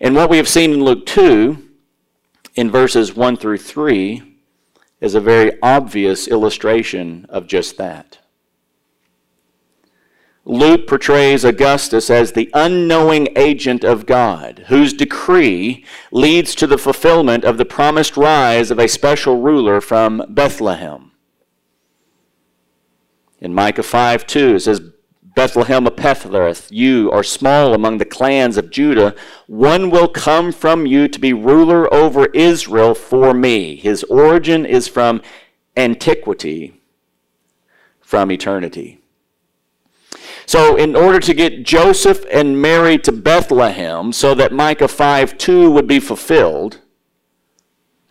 And 0.00 0.14
what 0.14 0.30
we 0.30 0.38
have 0.38 0.48
seen 0.48 0.72
in 0.72 0.82
Luke 0.82 1.04
2, 1.04 1.62
in 2.54 2.70
verses 2.70 3.14
1 3.14 3.36
through 3.36 3.58
3, 3.58 4.38
is 5.02 5.14
a 5.14 5.20
very 5.20 5.60
obvious 5.60 6.26
illustration 6.26 7.26
of 7.28 7.46
just 7.46 7.76
that. 7.76 8.17
Luke 10.48 10.86
portrays 10.86 11.44
Augustus 11.44 12.08
as 12.08 12.32
the 12.32 12.50
unknowing 12.54 13.28
agent 13.36 13.84
of 13.84 14.06
God, 14.06 14.64
whose 14.68 14.94
decree 14.94 15.84
leads 16.10 16.54
to 16.54 16.66
the 16.66 16.78
fulfillment 16.78 17.44
of 17.44 17.58
the 17.58 17.66
promised 17.66 18.16
rise 18.16 18.70
of 18.70 18.78
a 18.78 18.88
special 18.88 19.42
ruler 19.42 19.82
from 19.82 20.22
Bethlehem. 20.30 21.12
In 23.40 23.52
Micah 23.52 23.82
5 23.82 24.26
2, 24.26 24.54
it 24.54 24.60
says, 24.60 24.80
Bethlehem 25.22 25.86
of 25.86 25.96
Ephrathah, 25.96 26.68
you 26.70 27.10
are 27.12 27.22
small 27.22 27.74
among 27.74 27.98
the 27.98 28.06
clans 28.06 28.56
of 28.56 28.70
Judah. 28.70 29.14
One 29.48 29.90
will 29.90 30.08
come 30.08 30.50
from 30.50 30.86
you 30.86 31.08
to 31.08 31.18
be 31.20 31.34
ruler 31.34 31.92
over 31.92 32.24
Israel 32.32 32.94
for 32.94 33.34
me. 33.34 33.76
His 33.76 34.02
origin 34.04 34.64
is 34.64 34.88
from 34.88 35.20
antiquity, 35.76 36.80
from 38.00 38.32
eternity. 38.32 38.97
So, 40.48 40.76
in 40.76 40.96
order 40.96 41.20
to 41.20 41.34
get 41.34 41.62
Joseph 41.62 42.24
and 42.32 42.62
Mary 42.62 42.96
to 43.00 43.12
Bethlehem 43.12 44.14
so 44.14 44.34
that 44.34 44.50
Micah 44.50 44.88
5 44.88 45.36
2 45.36 45.70
would 45.70 45.86
be 45.86 46.00
fulfilled, 46.00 46.80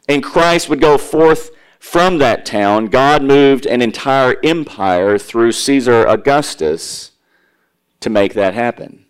and 0.08 0.22
Christ 0.24 0.70
would 0.70 0.80
go 0.80 1.00
forth 1.00 1.50
from 1.80 2.20
that 2.20 2.46
town, 2.46 2.90
God 2.90 3.24
moved 3.24 3.66
an 3.66 3.82
entire 3.82 4.36
empire 4.44 5.18
through 5.18 5.54
Caesar 5.54 6.06
Augustus 6.06 7.14
to 8.02 8.10
make 8.12 8.36
that 8.36 8.54
happen. 8.54 9.08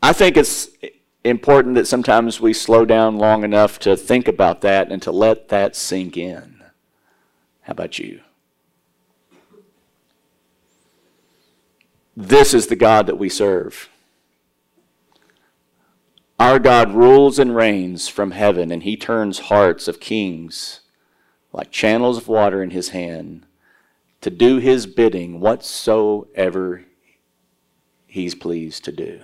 I 0.00 0.12
think 0.12 0.36
it's 0.36 0.68
important 1.24 1.74
that 1.74 1.88
sometimes 1.88 2.40
we 2.40 2.52
slow 2.52 2.84
down 2.84 3.18
long 3.18 3.42
enough 3.42 3.80
to 3.80 3.96
think 3.96 4.28
about 4.28 4.60
that 4.60 4.92
and 4.92 5.02
to 5.02 5.10
let 5.10 5.48
that 5.48 5.74
sink 5.74 6.16
in. 6.16 6.62
How 7.62 7.72
about 7.72 7.98
you? 7.98 8.20
This 12.20 12.52
is 12.52 12.66
the 12.66 12.76
God 12.76 13.06
that 13.06 13.18
we 13.18 13.30
serve. 13.30 13.88
Our 16.38 16.58
God 16.58 16.92
rules 16.92 17.38
and 17.38 17.56
reigns 17.56 18.08
from 18.08 18.32
heaven, 18.32 18.70
and 18.70 18.82
he 18.82 18.94
turns 18.94 19.38
hearts 19.38 19.88
of 19.88 20.00
kings 20.00 20.80
like 21.50 21.70
channels 21.70 22.18
of 22.18 22.28
water 22.28 22.62
in 22.62 22.70
his 22.70 22.90
hand 22.90 23.46
to 24.20 24.28
do 24.28 24.58
his 24.58 24.86
bidding 24.86 25.40
whatsoever 25.40 26.84
he's 28.06 28.34
pleased 28.34 28.84
to 28.84 28.92
do. 28.92 29.22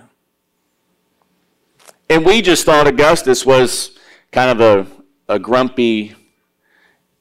And 2.09 2.25
we 2.25 2.41
just 2.41 2.65
thought 2.65 2.87
Augustus 2.87 3.45
was 3.45 3.95
kind 4.31 4.59
of 4.59 4.87
a, 5.29 5.33
a 5.35 5.37
grumpy 5.37 6.15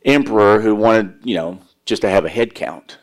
emperor 0.06 0.62
who 0.62 0.74
wanted, 0.74 1.18
you 1.22 1.34
know, 1.34 1.60
just 1.84 2.00
to 2.00 2.08
have 2.08 2.24
a 2.24 2.30
head 2.30 2.54
count. 2.54 2.96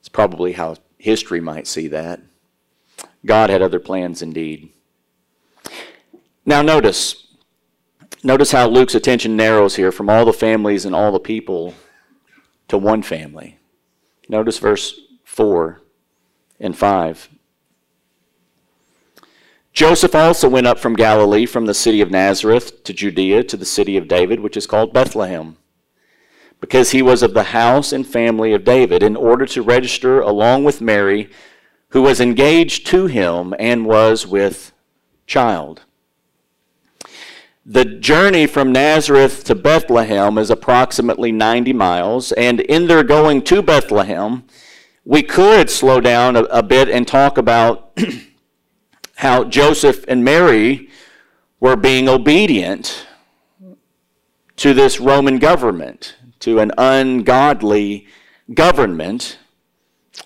It's 0.00 0.08
probably 0.08 0.52
how 0.52 0.76
history 1.04 1.40
might 1.40 1.66
see 1.66 1.86
that. 1.88 2.20
God 3.26 3.50
had 3.50 3.60
other 3.60 3.78
plans 3.78 4.22
indeed. 4.22 4.72
Now 6.46 6.62
notice, 6.62 7.26
notice 8.22 8.52
how 8.52 8.68
Luke's 8.68 8.94
attention 8.94 9.36
narrows 9.36 9.76
here 9.76 9.92
from 9.92 10.08
all 10.08 10.24
the 10.24 10.32
families 10.32 10.86
and 10.86 10.94
all 10.94 11.12
the 11.12 11.20
people 11.20 11.74
to 12.68 12.78
one 12.78 13.02
family. 13.02 13.58
Notice 14.30 14.58
verse 14.58 14.98
4 15.24 15.82
and 16.58 16.76
5. 16.76 17.28
Joseph 19.74 20.14
also 20.14 20.48
went 20.48 20.66
up 20.66 20.78
from 20.78 20.94
Galilee, 20.94 21.44
from 21.44 21.66
the 21.66 21.74
city 21.74 22.00
of 22.00 22.10
Nazareth 22.10 22.82
to 22.84 22.94
Judea, 22.94 23.44
to 23.44 23.56
the 23.58 23.66
city 23.66 23.98
of 23.98 24.08
David, 24.08 24.40
which 24.40 24.56
is 24.56 24.66
called 24.66 24.94
Bethlehem, 24.94 25.58
because 26.60 26.90
he 26.90 27.02
was 27.02 27.22
of 27.22 27.34
the 27.34 27.44
house 27.44 27.92
and 27.92 28.06
family 28.06 28.52
of 28.52 28.64
David, 28.64 29.02
in 29.02 29.16
order 29.16 29.46
to 29.46 29.62
register 29.62 30.20
along 30.20 30.64
with 30.64 30.80
Mary, 30.80 31.30
who 31.88 32.02
was 32.02 32.20
engaged 32.20 32.86
to 32.88 33.06
him 33.06 33.54
and 33.58 33.86
was 33.86 34.26
with 34.26 34.72
child. 35.26 35.82
The 37.66 37.84
journey 37.84 38.46
from 38.46 38.72
Nazareth 38.72 39.44
to 39.44 39.54
Bethlehem 39.54 40.36
is 40.36 40.50
approximately 40.50 41.32
90 41.32 41.72
miles, 41.72 42.32
and 42.32 42.60
in 42.60 42.88
their 42.88 43.02
going 43.02 43.42
to 43.44 43.62
Bethlehem, 43.62 44.44
we 45.04 45.22
could 45.22 45.70
slow 45.70 46.00
down 46.00 46.36
a, 46.36 46.42
a 46.44 46.62
bit 46.62 46.88
and 46.88 47.08
talk 47.08 47.38
about 47.38 47.98
how 49.16 49.44
Joseph 49.44 50.04
and 50.08 50.24
Mary 50.24 50.90
were 51.60 51.76
being 51.76 52.08
obedient 52.08 53.06
to 54.56 54.74
this 54.74 55.00
Roman 55.00 55.38
government, 55.38 56.16
to 56.44 56.60
an 56.60 56.72
ungodly 56.78 58.06
government 58.52 59.38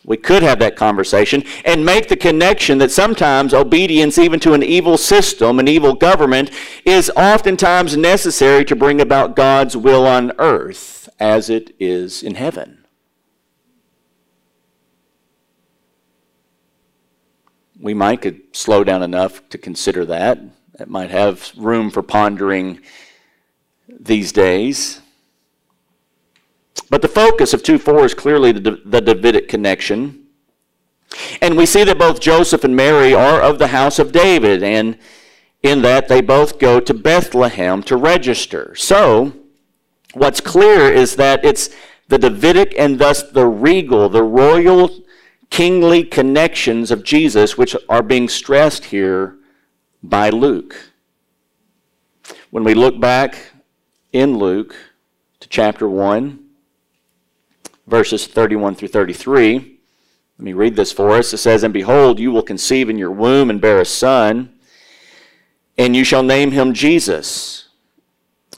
we 0.05 0.17
could 0.17 0.43
have 0.43 0.59
that 0.59 0.77
conversation 0.77 1.45
and 1.65 1.85
make 1.85 2.09
the 2.09 2.17
connection 2.17 2.79
that 2.79 2.91
sometimes 2.91 3.55
obedience, 3.55 4.19
even 4.19 4.41
to 4.41 4.53
an 4.53 4.63
evil 4.63 4.99
system, 4.99 5.59
an 5.59 5.69
evil 5.69 5.95
government, 5.95 6.51
is 6.85 7.11
oftentimes 7.17 7.97
necessary 7.97 8.65
to 8.67 8.77
bring 8.77 9.01
about 9.01 9.37
God's 9.37 9.77
will 9.77 10.07
on 10.07 10.33
earth 10.39 11.09
as 11.19 11.51
it 11.51 11.75
is 11.79 12.23
in 12.23 12.35
heaven. 12.35 12.85
We 17.81 17.95
might 17.95 18.23
could 18.23 18.57
slow 18.57 18.85
down 18.85 19.03
enough 19.03 19.49
to 19.51 19.59
consider 19.59 20.05
that. 20.07 20.41
It 20.81 20.89
might 20.89 21.11
have 21.11 21.53
room 21.57 21.91
for 21.91 22.03
pondering 22.03 22.81
these 23.89 24.33
days. 24.33 25.01
But 26.90 27.02
the 27.02 27.08
focus 27.08 27.52
of 27.52 27.62
2 27.62 27.78
4 27.78 28.04
is 28.04 28.14
clearly 28.14 28.52
the, 28.52 28.80
the 28.85 29.00
Davidic 29.00 29.49
connection. 29.49 30.25
And 31.40 31.56
we 31.56 31.66
see 31.66 31.85
that 31.85 31.99
both 31.99 32.20
Joseph 32.20 32.64
and 32.64 32.76
Mary 32.76 33.14
are 33.14 33.40
of 33.40 33.58
the 33.58 33.68
house 33.68 33.99
of 33.99 34.12
David, 34.12 34.62
and 34.62 34.99
in 35.62 35.82
that 35.82 36.08
they 36.08 36.20
both 36.20 36.58
go 36.58 36.80
to 36.80 36.94
Bethlehem 36.94 37.82
to 37.85 37.97
register. 37.97 38.75
So, 38.75 39.32
what's 40.14 40.40
clear 40.40 40.92
is 40.92 41.16
that 41.16 41.44
it's 41.44 41.70
the 42.08 42.18
Davidic 42.18 42.75
and 42.78 42.99
thus 42.99 43.23
the 43.23 43.47
regal, 43.47 44.08
the 44.08 44.23
royal, 44.23 44.90
kingly 45.50 46.04
connections 46.04 46.90
of 46.90 47.02
Jesus 47.02 47.56
which 47.56 47.75
are 47.88 48.02
being 48.02 48.28
stressed 48.28 48.87
here 48.87 49.37
by 50.02 50.30
Luke. 50.30 50.92
When 52.50 52.64
we 52.64 52.75
look 52.75 53.00
back 53.00 53.52
in 54.12 54.38
Luke 54.38 54.75
to 55.40 55.49
chapter 55.49 55.88
1, 55.88 56.48
verses 57.88 58.26
31 58.26 58.75
through 58.75 58.88
33. 58.88 59.54
Let 60.38 60.45
me 60.45 60.52
read 60.52 60.76
this 60.76 60.92
for 60.92 61.11
us. 61.12 61.33
It 61.33 61.38
says, 61.38 61.62
And 61.62 61.75
behold, 61.75 62.21
you 62.21 62.30
will 62.30 62.42
conceive 62.42 62.88
in 62.88 62.99
your 62.99 63.11
womb 63.11 63.50
and 63.50 63.61
bear 63.61 63.80
a 63.80 63.85
son, 63.85 64.52
and 65.76 65.97
you 65.97 66.04
shall 66.04 66.23
name 66.23 66.52
him 66.52 66.75
Jesus. 66.75 67.68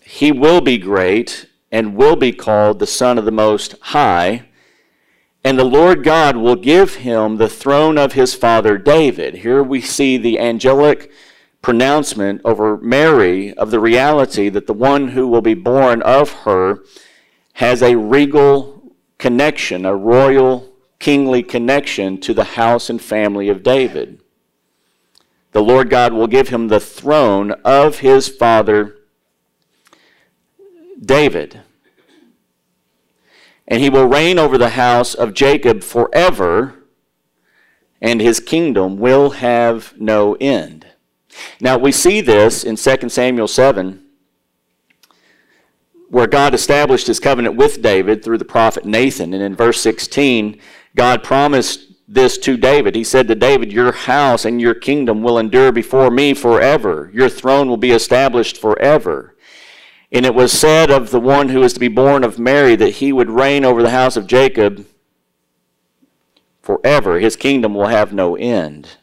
He 0.02 0.32
will 0.32 0.60
be 0.60 0.76
great 0.76 1.46
and 1.70 1.94
will 1.94 2.16
be 2.16 2.32
called 2.32 2.78
the 2.78 2.87
Son 2.87 3.16
of 3.16 3.25
the 3.25 3.30
Most 3.30 3.76
High. 3.80 4.46
And 5.44 5.58
the 5.58 5.64
Lord 5.64 6.02
God 6.02 6.37
will 6.37 6.56
give 6.56 6.96
him 6.96 7.37
the 7.37 7.49
throne 7.49 7.96
of 7.96 8.12
his 8.12 8.34
father 8.34 8.76
David. 8.76 9.37
Here 9.37 9.62
we 9.62 9.80
see 9.80 10.18
the 10.18 10.38
angelic 10.38 11.10
pronouncement 11.62 12.40
over 12.44 12.76
Mary 12.78 13.54
of 13.54 13.70
the 13.70 13.80
reality 13.80 14.49
that 14.49 14.66
the 14.66 14.75
one 14.75 15.08
who 15.08 15.28
will 15.28 15.42
be 15.42 15.54
born 15.54 16.02
of 16.02 16.32
her 16.44 16.80
has 17.54 17.82
a 17.82 17.96
regal 17.96 18.79
connection, 19.20 19.84
a 19.86 19.94
royal 19.94 20.72
kingly 20.98 21.42
connection 21.42 22.18
to 22.18 22.34
the 22.34 22.44
house 22.44 22.90
and 22.90 23.00
family 23.00 23.48
of 23.48 23.62
David. 23.62 24.20
The 25.52 25.62
Lord 25.62 25.90
God 25.90 26.12
will 26.12 26.26
give 26.26 26.48
him 26.48 26.66
the 26.68 26.80
throne 26.80 27.52
of 27.64 27.98
his 27.98 28.28
father 28.28 28.96
David. 31.00 31.60
And 33.68 33.80
he 33.80 33.90
will 33.90 34.06
reign 34.06 34.38
over 34.38 34.58
the 34.58 34.70
house 34.70 35.14
of 35.14 35.34
Jacob 35.34 35.82
forever, 35.82 36.74
and 38.00 38.20
his 38.20 38.40
kingdom 38.40 38.98
will 38.98 39.30
have 39.30 39.94
no 39.98 40.34
end. 40.40 40.86
Now, 41.60 41.78
we 41.78 41.92
see 41.92 42.20
this 42.20 42.64
in 42.64 42.76
2 42.76 43.08
Samuel 43.08 43.48
7 43.48 44.04
where 46.11 46.26
God 46.26 46.55
established 46.55 47.07
his 47.07 47.21
covenant 47.21 47.57
with 47.57 47.81
David 47.81 48.23
through 48.23 48.38
the 48.38 48.45
prophet 48.45 48.85
Nathan. 48.85 49.33
And 49.33 49.43
in 49.43 49.55
verse 49.55 49.81
16, 49.81 50.61
God 50.97 51.23
promised 51.23 51.87
this 52.09 52.37
to 52.38 52.57
David. 52.57 52.97
He 52.97 53.05
said 53.05 53.29
to 53.29 53.37
David, 53.37 53.73
Your 53.73 53.93
house 53.93 54.45
and 54.45 54.61
your 54.61 54.75
kingdom 54.75 55.23
will 55.23 55.38
endure 55.38 55.71
before 55.71 56.11
me 56.11 56.35
forever. 56.35 57.11
Your 57.14 57.29
throne 57.29 57.69
will 57.69 57.76
be 57.76 57.93
established 57.93 58.59
forever. 58.59 59.37
And 60.11 60.26
it 60.26 60.35
was 60.35 60.50
said 60.50 60.90
of 60.90 61.12
the 61.12 61.21
one 61.21 61.50
who 61.50 61.62
is 61.62 61.73
to 61.75 61.81
be 61.81 61.87
born 61.87 62.25
of 62.25 62.40
Mary 62.40 62.75
that 62.75 62.95
he 62.95 63.12
would 63.12 63.31
reign 63.31 63.64
over 63.64 63.81
the 63.81 63.90
house 63.90 64.17
of 64.17 64.26
Jacob 64.26 64.85
forever. 66.61 67.21
His 67.21 67.37
kingdom 67.37 67.75
will 67.75 67.87
have 67.87 68.12
no 68.12 68.35
end. 68.35 68.97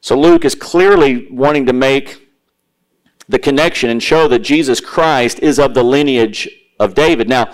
So 0.00 0.16
Luke 0.16 0.44
is 0.44 0.54
clearly 0.54 1.26
wanting 1.32 1.66
to 1.66 1.72
make 1.72 2.25
the 3.28 3.38
connection 3.38 3.90
and 3.90 4.02
show 4.02 4.28
that 4.28 4.40
Jesus 4.40 4.80
Christ 4.80 5.40
is 5.40 5.58
of 5.58 5.74
the 5.74 5.82
lineage 5.82 6.48
of 6.78 6.94
David. 6.94 7.28
Now, 7.28 7.52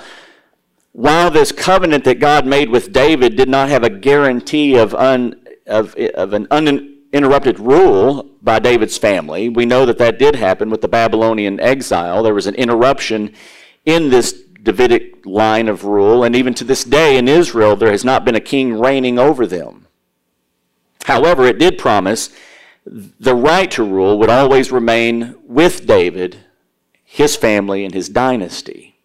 while 0.92 1.30
this 1.30 1.52
covenant 1.52 2.04
that 2.04 2.20
God 2.20 2.46
made 2.46 2.68
with 2.68 2.92
David 2.92 3.36
did 3.36 3.48
not 3.48 3.70
have 3.70 3.82
a 3.82 3.90
guarantee 3.90 4.76
of, 4.76 4.94
un, 4.94 5.40
of, 5.66 5.94
of 5.94 6.34
an 6.34 6.46
uninterrupted 6.50 7.58
rule 7.58 8.30
by 8.42 8.58
David's 8.58 8.98
family, 8.98 9.48
we 9.48 9.64
know 9.64 9.86
that 9.86 9.98
that 9.98 10.18
did 10.18 10.36
happen 10.36 10.68
with 10.68 10.82
the 10.82 10.88
Babylonian 10.88 11.58
exile. 11.60 12.22
There 12.22 12.34
was 12.34 12.46
an 12.46 12.54
interruption 12.56 13.32
in 13.86 14.10
this 14.10 14.42
Davidic 14.62 15.24
line 15.24 15.68
of 15.68 15.84
rule, 15.84 16.22
and 16.22 16.36
even 16.36 16.54
to 16.54 16.64
this 16.64 16.84
day 16.84 17.16
in 17.16 17.26
Israel, 17.26 17.74
there 17.74 17.90
has 17.90 18.04
not 18.04 18.24
been 18.24 18.34
a 18.34 18.40
king 18.40 18.78
reigning 18.78 19.18
over 19.18 19.46
them. 19.46 19.86
However, 21.04 21.46
it 21.46 21.58
did 21.58 21.78
promise 21.78 22.30
the 22.84 23.34
right 23.34 23.70
to 23.72 23.84
rule 23.84 24.18
would 24.18 24.30
always 24.30 24.72
remain 24.72 25.36
with 25.44 25.86
David, 25.86 26.38
his 27.04 27.36
family, 27.36 27.84
and 27.84 27.94
his 27.94 28.08
dynasty. 28.08 28.96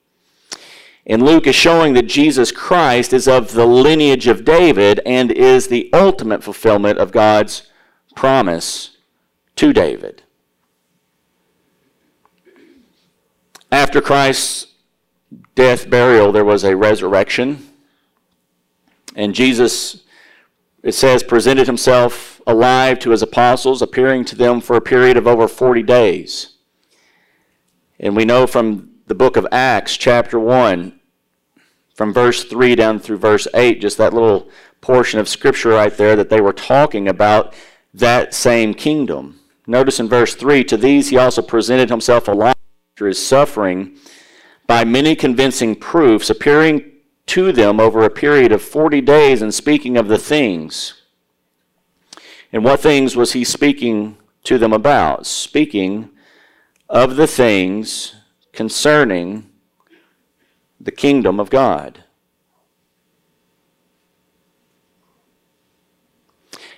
And 1.05 1.23
Luke 1.23 1.47
is 1.47 1.55
showing 1.55 1.93
that 1.93 2.07
Jesus 2.07 2.51
Christ 2.51 3.13
is 3.13 3.27
of 3.27 3.53
the 3.53 3.65
lineage 3.65 4.27
of 4.27 4.43
David 4.43 4.99
and 5.05 5.31
is 5.31 5.67
the 5.67 5.89
ultimate 5.93 6.43
fulfillment 6.43 6.99
of 6.99 7.11
God's 7.11 7.63
promise 8.15 8.97
to 9.55 9.71
David. 9.71 10.23
After 13.71 14.01
Christ's 14.01 14.67
death, 15.55 15.89
burial, 15.89 16.31
there 16.31 16.45
was 16.45 16.63
a 16.63 16.75
resurrection. 16.75 17.67
And 19.15 19.33
Jesus, 19.33 20.03
it 20.87 20.95
says, 20.95 21.21
presented 21.21 21.67
himself 21.67 22.41
alive 22.47 22.97
to 22.97 23.09
his 23.09 23.21
apostles, 23.21 23.81
appearing 23.81 24.23
to 24.23 24.37
them 24.37 24.61
for 24.61 24.77
a 24.77 24.81
period 24.81 25.17
of 25.17 25.27
over 25.27 25.45
40 25.45 25.83
days. 25.83 26.53
And 27.99 28.15
we 28.15 28.23
know 28.23 28.47
from 28.47 28.91
the 29.05 29.13
book 29.13 29.35
of 29.35 29.45
Acts, 29.51 29.97
chapter 29.97 30.39
1, 30.39 30.97
from 31.93 32.13
verse 32.13 32.45
3 32.45 32.75
down 32.75 32.99
through 32.99 33.17
verse 33.17 33.49
8, 33.53 33.81
just 33.81 33.97
that 33.97 34.13
little 34.13 34.49
portion 34.79 35.19
of 35.19 35.27
scripture 35.27 35.71
right 35.71 35.95
there, 35.97 36.15
that 36.15 36.29
they 36.29 36.39
were 36.39 36.53
talking 36.53 37.09
about 37.09 37.53
that 37.93 38.33
same 38.33 38.73
kingdom. 38.73 39.41
Notice 39.67 39.99
in 39.99 40.07
verse 40.07 40.35
3 40.35 40.63
To 40.63 40.77
these 40.77 41.09
he 41.09 41.17
also 41.17 41.41
presented 41.41 41.89
himself 41.89 42.29
alive 42.29 42.55
after 42.93 43.07
his 43.07 43.23
suffering 43.23 43.97
by 44.67 44.85
many 44.85 45.17
convincing 45.17 45.75
proofs, 45.75 46.29
appearing 46.29 46.93
to 47.27 47.51
them 47.51 47.79
over 47.79 48.03
a 48.03 48.09
period 48.09 48.51
of 48.51 48.61
40 48.61 49.01
days 49.01 49.41
and 49.41 49.53
speaking 49.53 49.97
of 49.97 50.07
the 50.07 50.17
things 50.17 50.97
and 52.51 52.63
what 52.63 52.79
things 52.79 53.15
was 53.15 53.33
he 53.33 53.43
speaking 53.43 54.17
to 54.43 54.57
them 54.57 54.73
about? 54.73 55.25
Speaking 55.25 56.09
of 56.89 57.15
the 57.15 57.27
things 57.27 58.15
concerning 58.53 59.49
the 60.79 60.91
kingdom 60.91 61.39
of 61.39 61.49
God. 61.49 62.03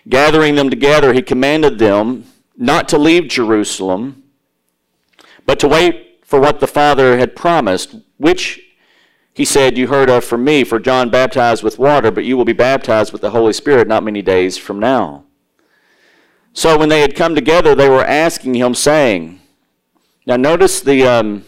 Gathering 0.07 0.55
them 0.55 0.69
together, 0.69 1.13
he 1.13 1.21
commanded 1.21 1.77
them 1.77 2.25
not 2.57 2.89
to 2.89 2.97
leave 2.97 3.27
Jerusalem, 3.27 4.23
but 5.45 5.59
to 5.59 5.67
wait 5.67 6.25
for 6.25 6.39
what 6.39 6.59
the 6.59 6.67
Father 6.67 7.19
had 7.19 7.35
promised, 7.35 7.95
which 8.17 8.61
he 9.33 9.45
said, 9.45 9.77
You 9.77 9.87
heard 9.87 10.09
of 10.09 10.23
from 10.23 10.43
me, 10.43 10.63
for 10.63 10.79
John 10.79 11.09
baptized 11.09 11.63
with 11.63 11.79
water, 11.79 12.11
but 12.11 12.25
you 12.25 12.37
will 12.37 12.45
be 12.45 12.53
baptized 12.53 13.13
with 13.13 13.21
the 13.21 13.31
Holy 13.31 13.53
Spirit 13.53 13.87
not 13.87 14.03
many 14.03 14.21
days 14.21 14.57
from 14.57 14.79
now. 14.79 15.25
So 16.53 16.77
when 16.77 16.89
they 16.89 17.01
had 17.01 17.15
come 17.15 17.35
together, 17.35 17.75
they 17.75 17.89
were 17.89 18.03
asking 18.03 18.55
him, 18.55 18.73
saying, 18.73 19.39
Now 20.25 20.35
notice 20.35 20.81
the, 20.81 21.03
um, 21.03 21.45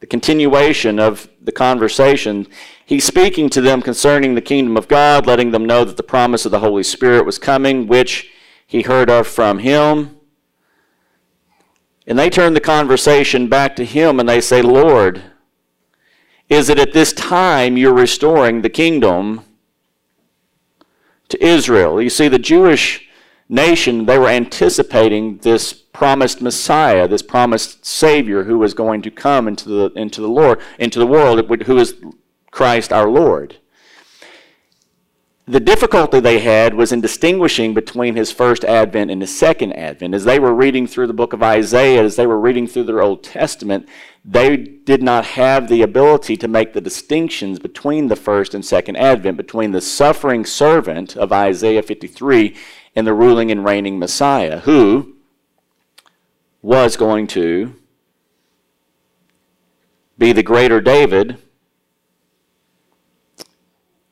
the 0.00 0.06
continuation 0.06 0.98
of 0.98 1.28
the 1.40 1.52
conversation. 1.52 2.46
He's 2.84 3.04
speaking 3.04 3.48
to 3.50 3.60
them 3.60 3.80
concerning 3.80 4.34
the 4.34 4.42
kingdom 4.42 4.76
of 4.76 4.88
God, 4.88 5.26
letting 5.26 5.50
them 5.50 5.64
know 5.64 5.84
that 5.84 5.96
the 5.96 6.02
promise 6.02 6.44
of 6.44 6.50
the 6.50 6.60
Holy 6.60 6.82
Spirit 6.82 7.24
was 7.24 7.38
coming, 7.38 7.86
which 7.86 8.30
he 8.66 8.82
heard 8.82 9.08
of 9.08 9.26
from 9.26 9.60
him. 9.60 10.18
And 12.06 12.18
they 12.18 12.28
turn 12.28 12.52
the 12.52 12.60
conversation 12.60 13.48
back 13.48 13.76
to 13.76 13.84
him 13.84 14.20
and 14.20 14.28
they 14.28 14.40
say, 14.40 14.60
Lord, 14.60 15.22
is 16.48 16.66
that 16.66 16.78
at 16.78 16.92
this 16.92 17.12
time 17.12 17.76
you're 17.76 17.94
restoring 17.94 18.62
the 18.62 18.68
kingdom 18.70 19.44
to 21.28 21.44
Israel? 21.44 22.00
You 22.00 22.10
see, 22.10 22.28
the 22.28 22.38
Jewish 22.38 23.08
nation, 23.48 24.06
they 24.06 24.18
were 24.18 24.28
anticipating 24.28 25.38
this 25.38 25.72
promised 25.72 26.42
Messiah, 26.42 27.08
this 27.08 27.22
promised 27.22 27.84
Savior 27.86 28.44
who 28.44 28.58
was 28.58 28.74
going 28.74 29.02
to 29.02 29.10
come 29.10 29.48
into 29.48 29.68
the, 29.68 29.92
into 29.96 30.20
the 30.20 30.28
Lord, 30.28 30.60
into 30.78 30.98
the 30.98 31.06
world, 31.06 31.62
who 31.62 31.78
is 31.78 31.94
Christ 32.50 32.92
our 32.92 33.08
Lord. 33.08 33.58
The 35.46 35.60
difficulty 35.60 36.20
they 36.20 36.38
had 36.38 36.72
was 36.72 36.90
in 36.90 37.02
distinguishing 37.02 37.74
between 37.74 38.16
his 38.16 38.32
first 38.32 38.64
advent 38.64 39.10
and 39.10 39.20
his 39.20 39.36
second 39.36 39.74
advent. 39.74 40.14
As 40.14 40.24
they 40.24 40.38
were 40.38 40.54
reading 40.54 40.86
through 40.86 41.06
the 41.06 41.12
book 41.12 41.34
of 41.34 41.42
Isaiah, 41.42 42.02
as 42.02 42.16
they 42.16 42.26
were 42.26 42.40
reading 42.40 42.66
through 42.66 42.84
their 42.84 43.02
Old 43.02 43.22
Testament, 43.22 43.86
they 44.24 44.56
did 44.56 45.02
not 45.02 45.26
have 45.26 45.68
the 45.68 45.82
ability 45.82 46.38
to 46.38 46.48
make 46.48 46.72
the 46.72 46.80
distinctions 46.80 47.58
between 47.58 48.08
the 48.08 48.16
first 48.16 48.54
and 48.54 48.64
second 48.64 48.96
advent, 48.96 49.36
between 49.36 49.72
the 49.72 49.82
suffering 49.82 50.46
servant 50.46 51.14
of 51.14 51.30
Isaiah 51.30 51.82
53 51.82 52.56
and 52.96 53.06
the 53.06 53.12
ruling 53.12 53.50
and 53.50 53.66
reigning 53.66 53.98
Messiah, 53.98 54.60
who 54.60 55.14
was 56.62 56.96
going 56.96 57.26
to 57.26 57.74
be 60.16 60.32
the 60.32 60.42
greater 60.42 60.80
David, 60.80 61.36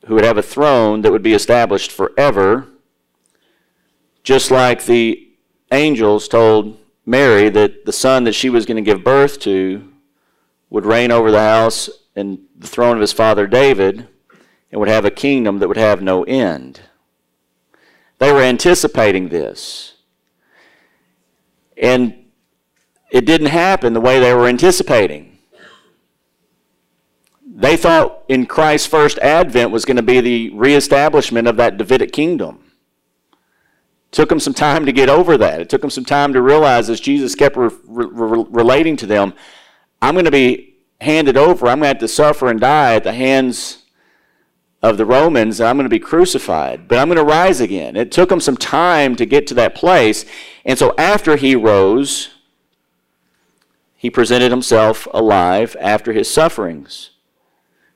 who 0.05 0.15
would 0.15 0.25
have 0.25 0.37
a 0.37 0.43
throne 0.43 1.01
that 1.01 1.11
would 1.11 1.23
be 1.23 1.33
established 1.33 1.91
forever, 1.91 2.67
just 4.23 4.51
like 4.51 4.85
the 4.85 5.29
angels 5.71 6.27
told 6.27 6.77
Mary 7.05 7.49
that 7.49 7.85
the 7.85 7.93
son 7.93 8.23
that 8.23 8.33
she 8.33 8.49
was 8.49 8.65
going 8.65 8.83
to 8.83 8.91
give 8.91 9.03
birth 9.03 9.39
to 9.39 9.89
would 10.69 10.85
reign 10.85 11.11
over 11.11 11.31
the 11.31 11.39
house 11.39 11.89
and 12.15 12.39
the 12.57 12.67
throne 12.67 12.95
of 12.95 13.01
his 13.01 13.13
father 13.13 13.47
David 13.47 14.07
and 14.71 14.79
would 14.79 14.89
have 14.89 15.05
a 15.05 15.11
kingdom 15.11 15.59
that 15.59 15.67
would 15.67 15.77
have 15.77 16.01
no 16.01 16.23
end. 16.23 16.81
They 18.19 18.31
were 18.31 18.41
anticipating 18.41 19.29
this. 19.29 19.95
And 21.77 22.25
it 23.11 23.25
didn't 23.25 23.47
happen 23.47 23.93
the 23.93 24.01
way 24.01 24.19
they 24.19 24.33
were 24.33 24.47
anticipating. 24.47 25.32
They 27.55 27.77
thought 27.77 28.23
in 28.27 28.47
Christ's 28.47 28.87
first 28.87 29.19
advent 29.19 29.69
was 29.69 29.85
going 29.85 29.97
to 29.97 30.03
be 30.03 30.19
the 30.21 30.49
reestablishment 30.55 31.47
of 31.47 31.55
that 31.57 31.77
Davidic 31.77 32.11
kingdom. 32.11 32.71
It 33.31 34.11
took 34.11 34.29
them 34.29 34.39
some 34.39 34.55
time 34.55 34.87
to 34.87 34.91
get 34.91 35.07
over 35.07 35.37
that. 35.37 35.61
It 35.61 35.69
took 35.69 35.81
them 35.81 35.91
some 35.91 36.05
time 36.05 36.33
to 36.33 36.41
realize 36.41 36.89
as 36.89 36.99
Jesus 36.99 37.35
kept 37.35 37.55
re- 37.55 37.69
re- 37.85 38.45
relating 38.49 38.97
to 38.97 39.05
them, 39.05 39.33
I'm 40.01 40.15
going 40.15 40.25
to 40.25 40.31
be 40.31 40.77
handed 40.99 41.37
over. 41.37 41.67
I'm 41.67 41.77
going 41.77 41.83
to 41.83 41.87
have 41.89 41.99
to 41.99 42.07
suffer 42.07 42.49
and 42.49 42.59
die 42.59 42.95
at 42.95 43.03
the 43.03 43.13
hands 43.13 43.83
of 44.83 44.97
the 44.97 45.05
Romans, 45.05 45.61
I'm 45.61 45.77
going 45.77 45.85
to 45.85 45.89
be 45.89 45.97
crucified, 45.97 46.89
but 46.89 46.97
I'm 46.99 47.07
going 47.07 47.17
to 47.17 47.23
rise 47.23 47.61
again. 47.61 47.95
It 47.95 48.11
took 48.11 48.27
them 48.27 48.41
some 48.41 48.57
time 48.57 49.15
to 49.15 49.25
get 49.25 49.47
to 49.47 49.53
that 49.53 49.75
place. 49.75 50.25
And 50.65 50.77
so 50.77 50.93
after 50.97 51.37
he 51.37 51.55
rose, 51.55 52.31
he 53.95 54.09
presented 54.09 54.51
himself 54.51 55.07
alive 55.13 55.77
after 55.79 56.11
his 56.11 56.29
sufferings. 56.29 57.11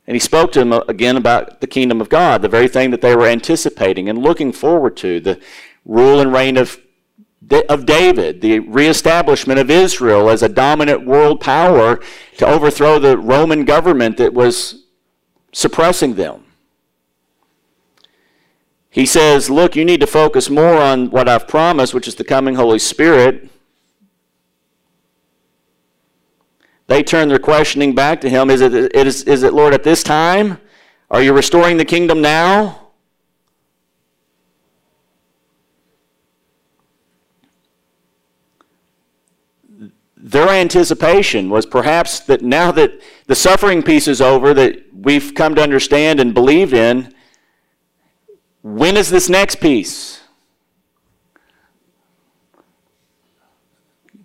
And 0.07 0.15
he 0.15 0.19
spoke 0.19 0.53
to 0.53 0.59
them 0.59 0.71
uh, 0.71 0.79
again 0.87 1.17
about 1.17 1.59
the 1.59 1.67
kingdom 1.67 1.99
of 1.99 2.09
God, 2.09 2.41
the 2.41 2.47
very 2.47 2.69
thing 2.69 2.91
that 2.91 3.01
they 3.01 3.15
were 3.15 3.27
anticipating 3.27 4.07
and 4.07 4.17
looking 4.17 4.53
forward 4.53 4.95
to, 4.97 5.19
the 5.19 5.39
rule 5.85 6.21
and 6.21 6.33
reign 6.33 6.55
of, 6.55 6.79
of 7.69 7.85
David, 7.85 8.39
the 8.39 8.59
reestablishment 8.59 9.59
of 9.59 9.69
Israel 9.69 10.29
as 10.29 10.41
a 10.41 10.49
dominant 10.49 11.05
world 11.05 11.41
power 11.41 11.99
to 12.37 12.47
overthrow 12.47 12.99
the 12.99 13.17
Roman 13.17 13.65
government 13.65 14.17
that 14.17 14.33
was 14.33 14.85
suppressing 15.51 16.15
them. 16.15 16.45
He 18.89 19.05
says, 19.05 19.49
Look, 19.49 19.75
you 19.75 19.85
need 19.85 19.99
to 19.99 20.07
focus 20.07 20.49
more 20.49 20.77
on 20.77 21.11
what 21.11 21.27
I've 21.27 21.47
promised, 21.47 21.93
which 21.93 22.07
is 22.07 22.15
the 22.15 22.23
coming 22.23 22.55
Holy 22.55 22.79
Spirit. 22.79 23.49
They 26.87 27.03
turn 27.03 27.27
their 27.27 27.39
questioning 27.39 27.93
back 27.93 28.21
to 28.21 28.29
him. 28.29 28.49
Is 28.49 28.61
it, 28.61 28.73
is, 28.95 29.23
is 29.23 29.43
it, 29.43 29.53
Lord, 29.53 29.73
at 29.73 29.83
this 29.83 30.03
time? 30.03 30.57
Are 31.11 31.21
you 31.21 31.33
restoring 31.33 31.77
the 31.77 31.85
kingdom 31.85 32.21
now? 32.21 32.87
Their 40.15 40.49
anticipation 40.49 41.49
was 41.49 41.65
perhaps 41.65 42.19
that 42.21 42.41
now 42.41 42.71
that 42.73 43.01
the 43.27 43.35
suffering 43.35 43.81
piece 43.83 44.07
is 44.07 44.19
over, 44.19 44.53
that 44.53 44.83
we've 44.93 45.33
come 45.33 45.55
to 45.55 45.61
understand 45.61 46.19
and 46.19 46.33
believe 46.33 46.73
in, 46.73 47.13
when 48.61 48.97
is 48.97 49.09
this 49.09 49.29
next 49.29 49.61
piece? 49.61 50.21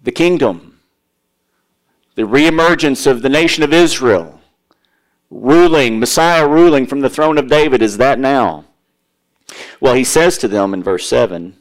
The 0.02 0.10
kingdom, 0.10 0.71
the 2.14 2.22
reemergence 2.22 3.06
of 3.06 3.22
the 3.22 3.28
nation 3.28 3.62
of 3.62 3.72
Israel, 3.72 4.40
ruling, 5.30 5.98
Messiah 5.98 6.46
ruling 6.46 6.86
from 6.86 7.00
the 7.00 7.10
throne 7.10 7.38
of 7.38 7.48
David, 7.48 7.82
is 7.82 7.96
that 7.96 8.18
now? 8.18 8.64
Well, 9.80 9.94
he 9.94 10.04
says 10.04 10.38
to 10.38 10.48
them 10.48 10.74
in 10.74 10.82
verse 10.82 11.06
7 11.06 11.56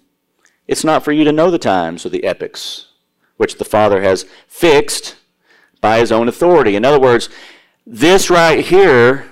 It's 0.68 0.84
not 0.84 1.04
for 1.04 1.12
you 1.12 1.24
to 1.24 1.32
know 1.32 1.52
the 1.52 1.58
times 1.58 2.06
or 2.06 2.10
the 2.10 2.24
epochs 2.24 2.88
which 3.38 3.58
the 3.58 3.66
Father 3.66 4.02
has 4.02 4.26
fixed 4.48 5.16
by 5.82 5.98
his 5.98 6.12
own 6.12 6.28
authority. 6.28 6.76
In 6.76 6.86
other 6.86 7.00
words, 7.00 7.30
this 7.88 8.30
right 8.30 8.64
here, 8.64 9.32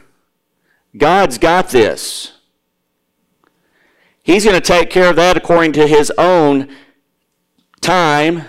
God's 0.97 1.37
got 1.37 1.69
this. 1.69 2.33
He's 4.23 4.43
going 4.43 4.55
to 4.55 4.61
take 4.61 4.89
care 4.89 5.09
of 5.09 5.15
that 5.15 5.37
according 5.37 5.73
to 5.73 5.87
his 5.87 6.11
own 6.17 6.69
time, 7.81 8.45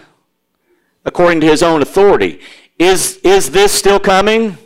according 1.04 1.40
to 1.42 1.46
his 1.46 1.62
own 1.62 1.82
authority. 1.82 2.40
Is, 2.80 3.18
is 3.18 3.50
this 3.50 3.72
still 3.72 4.00
coming? 4.00 4.56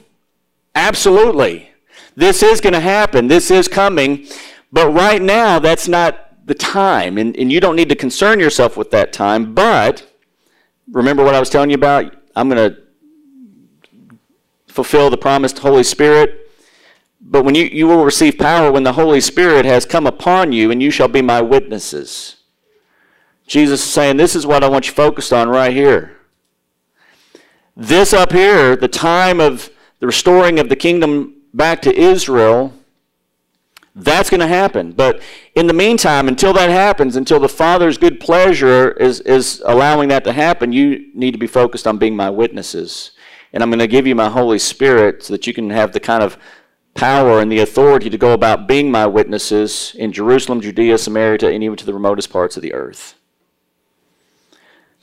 Absolutely. 0.76 1.72
This 2.14 2.44
is 2.44 2.60
going 2.60 2.72
to 2.72 2.80
happen. 2.80 3.26
This 3.26 3.50
is 3.50 3.66
coming. 3.66 4.28
But 4.72 4.92
right 4.92 5.20
now, 5.20 5.58
that's 5.58 5.88
not 5.88 6.46
the 6.46 6.54
time. 6.54 7.18
And, 7.18 7.36
and 7.36 7.50
you 7.50 7.58
don't 7.58 7.74
need 7.74 7.88
to 7.88 7.96
concern 7.96 8.38
yourself 8.38 8.76
with 8.76 8.92
that 8.92 9.12
time. 9.12 9.52
But 9.52 10.08
remember 10.92 11.24
what 11.24 11.34
I 11.34 11.40
was 11.40 11.50
telling 11.50 11.70
you 11.70 11.74
about? 11.74 12.14
I'm 12.36 12.48
going 12.48 12.70
to 12.72 12.80
fulfill 14.68 15.10
the 15.10 15.18
promised 15.18 15.58
Holy 15.58 15.82
Spirit. 15.82 16.48
But 17.20 17.44
when 17.44 17.56
you, 17.56 17.64
you 17.64 17.88
will 17.88 18.04
receive 18.04 18.38
power 18.38 18.70
when 18.70 18.84
the 18.84 18.92
Holy 18.92 19.20
Spirit 19.20 19.64
has 19.64 19.84
come 19.84 20.06
upon 20.06 20.52
you, 20.52 20.70
and 20.70 20.80
you 20.80 20.92
shall 20.92 21.08
be 21.08 21.22
my 21.22 21.42
witnesses. 21.42 22.36
Jesus 23.48 23.82
is 23.82 23.90
saying, 23.90 24.18
This 24.18 24.36
is 24.36 24.46
what 24.46 24.62
I 24.62 24.68
want 24.68 24.86
you 24.86 24.92
focused 24.92 25.32
on 25.32 25.48
right 25.48 25.72
here. 25.72 26.16
This 27.76 28.12
up 28.12 28.32
here, 28.32 28.76
the 28.76 28.88
time 28.88 29.40
of 29.40 29.70
the 29.98 30.06
restoring 30.06 30.58
of 30.60 30.68
the 30.68 30.76
kingdom 30.76 31.42
back 31.52 31.82
to 31.82 31.94
Israel, 31.94 32.72
that's 33.96 34.30
going 34.30 34.40
to 34.40 34.46
happen. 34.46 34.92
But 34.92 35.22
in 35.54 35.66
the 35.66 35.72
meantime, 35.72 36.28
until 36.28 36.52
that 36.52 36.70
happens, 36.70 37.16
until 37.16 37.40
the 37.40 37.48
Father's 37.48 37.98
good 37.98 38.20
pleasure 38.20 38.92
is, 38.92 39.20
is 39.20 39.62
allowing 39.66 40.08
that 40.08 40.24
to 40.24 40.32
happen, 40.32 40.72
you 40.72 41.10
need 41.14 41.32
to 41.32 41.38
be 41.38 41.46
focused 41.46 41.86
on 41.86 41.98
being 41.98 42.16
my 42.16 42.30
witnesses. 42.30 43.12
And 43.52 43.62
I'm 43.62 43.70
going 43.70 43.78
to 43.78 43.86
give 43.86 44.06
you 44.06 44.14
my 44.14 44.28
Holy 44.28 44.58
Spirit 44.58 45.22
so 45.22 45.32
that 45.32 45.46
you 45.46 45.54
can 45.54 45.70
have 45.70 45.92
the 45.92 46.00
kind 46.00 46.22
of 46.22 46.38
power 46.94 47.40
and 47.40 47.50
the 47.50 47.60
authority 47.60 48.10
to 48.10 48.18
go 48.18 48.32
about 48.32 48.68
being 48.68 48.90
my 48.90 49.06
witnesses 49.06 49.94
in 49.98 50.12
Jerusalem, 50.12 50.60
Judea, 50.60 50.98
Samaria, 50.98 51.50
and 51.50 51.62
even 51.62 51.76
to 51.76 51.86
the 51.86 51.94
remotest 51.94 52.30
parts 52.30 52.56
of 52.56 52.62
the 52.62 52.72
earth. 52.72 53.14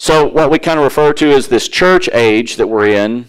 So, 0.04 0.26
what 0.26 0.50
we 0.50 0.58
kind 0.58 0.80
of 0.80 0.84
refer 0.84 1.14
to 1.14 1.30
as 1.30 1.48
this 1.48 1.68
church 1.68 2.10
age 2.12 2.56
that 2.56 2.66
we're 2.66 2.88
in, 2.88 3.28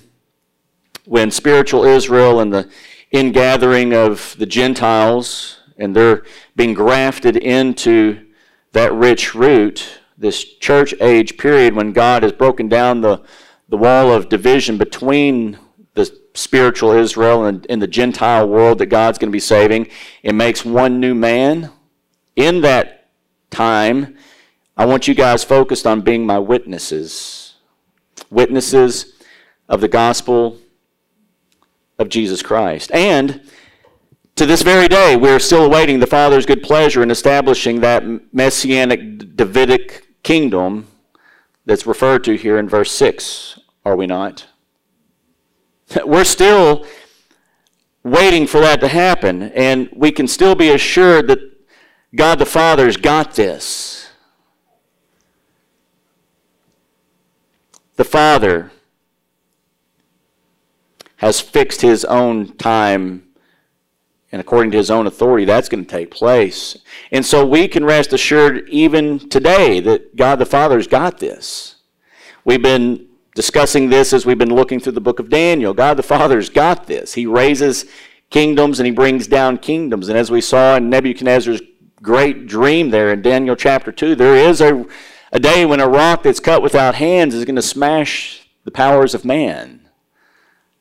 when 1.05 1.31
spiritual 1.31 1.85
Israel 1.85 2.41
and 2.41 2.51
the 2.51 2.71
ingathering 3.11 3.93
of 3.93 4.35
the 4.39 4.47
Gentiles 4.47 5.61
and 5.77 5.95
they're 5.95 6.25
being 6.57 6.73
grafted 6.73 7.37
into 7.37 8.25
that 8.73 8.91
rich 8.95 9.35
root, 9.35 10.01
this 10.17 10.43
church 10.45 10.95
age 11.03 11.37
period 11.37 11.75
when 11.75 11.93
God 11.93 12.23
has 12.23 12.33
broken 12.33 12.71
down 12.71 13.03
the, 13.03 13.23
the 13.69 13.77
wall 13.77 14.11
of 14.11 14.31
division 14.31 14.79
between 14.79 15.59
the 15.93 16.11
spiritual 16.33 16.93
Israel 16.93 17.45
and, 17.45 17.67
and 17.69 17.83
the 17.83 17.87
Gentile 17.87 18.49
world 18.49 18.79
that 18.79 18.87
God's 18.87 19.19
going 19.19 19.29
to 19.29 19.37
be 19.37 19.41
saving. 19.41 19.89
It 20.23 20.35
makes 20.35 20.65
one 20.65 21.01
new 21.01 21.15
man. 21.15 21.71
In 22.35 22.63
that 22.63 23.11
time, 23.51 24.17
I 24.83 24.85
want 24.85 25.07
you 25.07 25.15
guys 25.15 25.45
focused 25.45 25.87
on 25.87 26.01
being 26.01 26.27
my 26.27 26.41
witnesses. 26.41 27.55
Witnesses 28.31 29.15
of 29.69 29.81
the 29.81 29.87
gospel 29.87 30.59
of 32.01 32.09
Jesus 32.09 32.43
Christ. 32.43 32.91
And 32.91 33.49
to 34.35 34.45
this 34.45 34.63
very 34.63 34.89
day, 34.89 35.15
we're 35.15 35.39
still 35.39 35.65
awaiting 35.65 36.01
the 36.01 36.09
Father's 36.09 36.47
good 36.47 36.65
pleasure 36.65 37.01
in 37.01 37.13
establishing 37.13 37.79
that 37.83 38.03
messianic 38.35 39.37
Davidic 39.37 40.09
kingdom 40.25 40.89
that's 41.65 41.87
referred 41.87 42.25
to 42.25 42.37
here 42.37 42.59
in 42.59 42.69
verse 42.69 42.91
6, 42.91 43.61
are 43.85 43.95
we 43.95 44.09
not? 44.09 44.49
We're 46.05 46.25
still 46.25 46.85
waiting 48.03 48.49
for 48.49 48.61
that 48.61 48.81
to 48.81 48.89
happen, 48.89 49.45
and 49.53 49.91
we 49.95 50.11
can 50.11 50.27
still 50.27 50.57
be 50.57 50.71
assured 50.71 51.29
that 51.29 51.39
God 52.17 52.41
the 52.41 52.47
Father's 52.47 52.97
got 52.97 53.35
this. 53.35 54.02
The 57.97 58.05
Father 58.05 58.71
has 61.17 61.41
fixed 61.41 61.83
his 61.83 62.05
own 62.05 62.57
time 62.57 63.33
and 64.33 64.41
according 64.41 64.71
to 64.71 64.79
his 64.79 64.91
own 64.91 65.07
authority, 65.07 65.45
that's 65.45 65.69
going 65.69 65.85
to 65.85 65.91
take 65.91 66.11
place. 66.11 66.79
And 67.13 67.25
so 67.25 67.47
we 67.47 67.69
can 67.69 67.85
rest 67.85 68.15
assured 68.15 68.67
even 68.71 69.29
today 69.29 69.79
that 69.81 70.17
God 70.17 70.37
the 70.37 70.47
Father's 70.47 70.87
got 70.87 71.19
this. 71.19 71.77
We've 72.43 72.63
been 72.63 73.09
discussing 73.35 73.91
this 73.91 74.15
as 74.15 74.25
we've 74.25 74.39
been 74.39 74.55
looking 74.55 74.81
through 74.81 74.93
the 74.93 75.03
book 75.03 75.19
of 75.19 75.29
Daniel. 75.29 75.75
God 75.75 75.99
the 75.99 76.03
Father's 76.03 76.49
got 76.49 76.87
this. 76.87 77.13
He 77.13 77.27
raises 77.27 77.85
kingdoms 78.31 78.81
and 78.81 78.87
he 78.87 78.93
brings 78.93 79.27
down 79.27 79.59
kingdoms. 79.59 80.09
And 80.09 80.17
as 80.17 80.31
we 80.31 80.41
saw 80.41 80.77
in 80.77 80.89
Nebuchadnezzar's 80.89 81.61
great 82.01 82.47
dream 82.47 82.89
there 82.89 83.13
in 83.13 83.21
Daniel 83.21 83.55
chapter 83.55 83.93
2, 83.93 84.15
there 84.15 84.35
is 84.35 84.63
a, 84.63 84.87
a 85.33 85.41
day 85.41 85.65
when 85.65 85.81
a 85.81 85.89
rock 85.89 86.23
that's 86.23 86.41
cut 86.41 86.63
without 86.63 86.95
hands 86.97 87.35
is 87.35 87.45
going 87.47 87.57
to 87.57 87.63
smash 87.63 88.47
the 88.65 88.71
powers 88.71 89.15
of 89.15 89.25
man, 89.25 89.89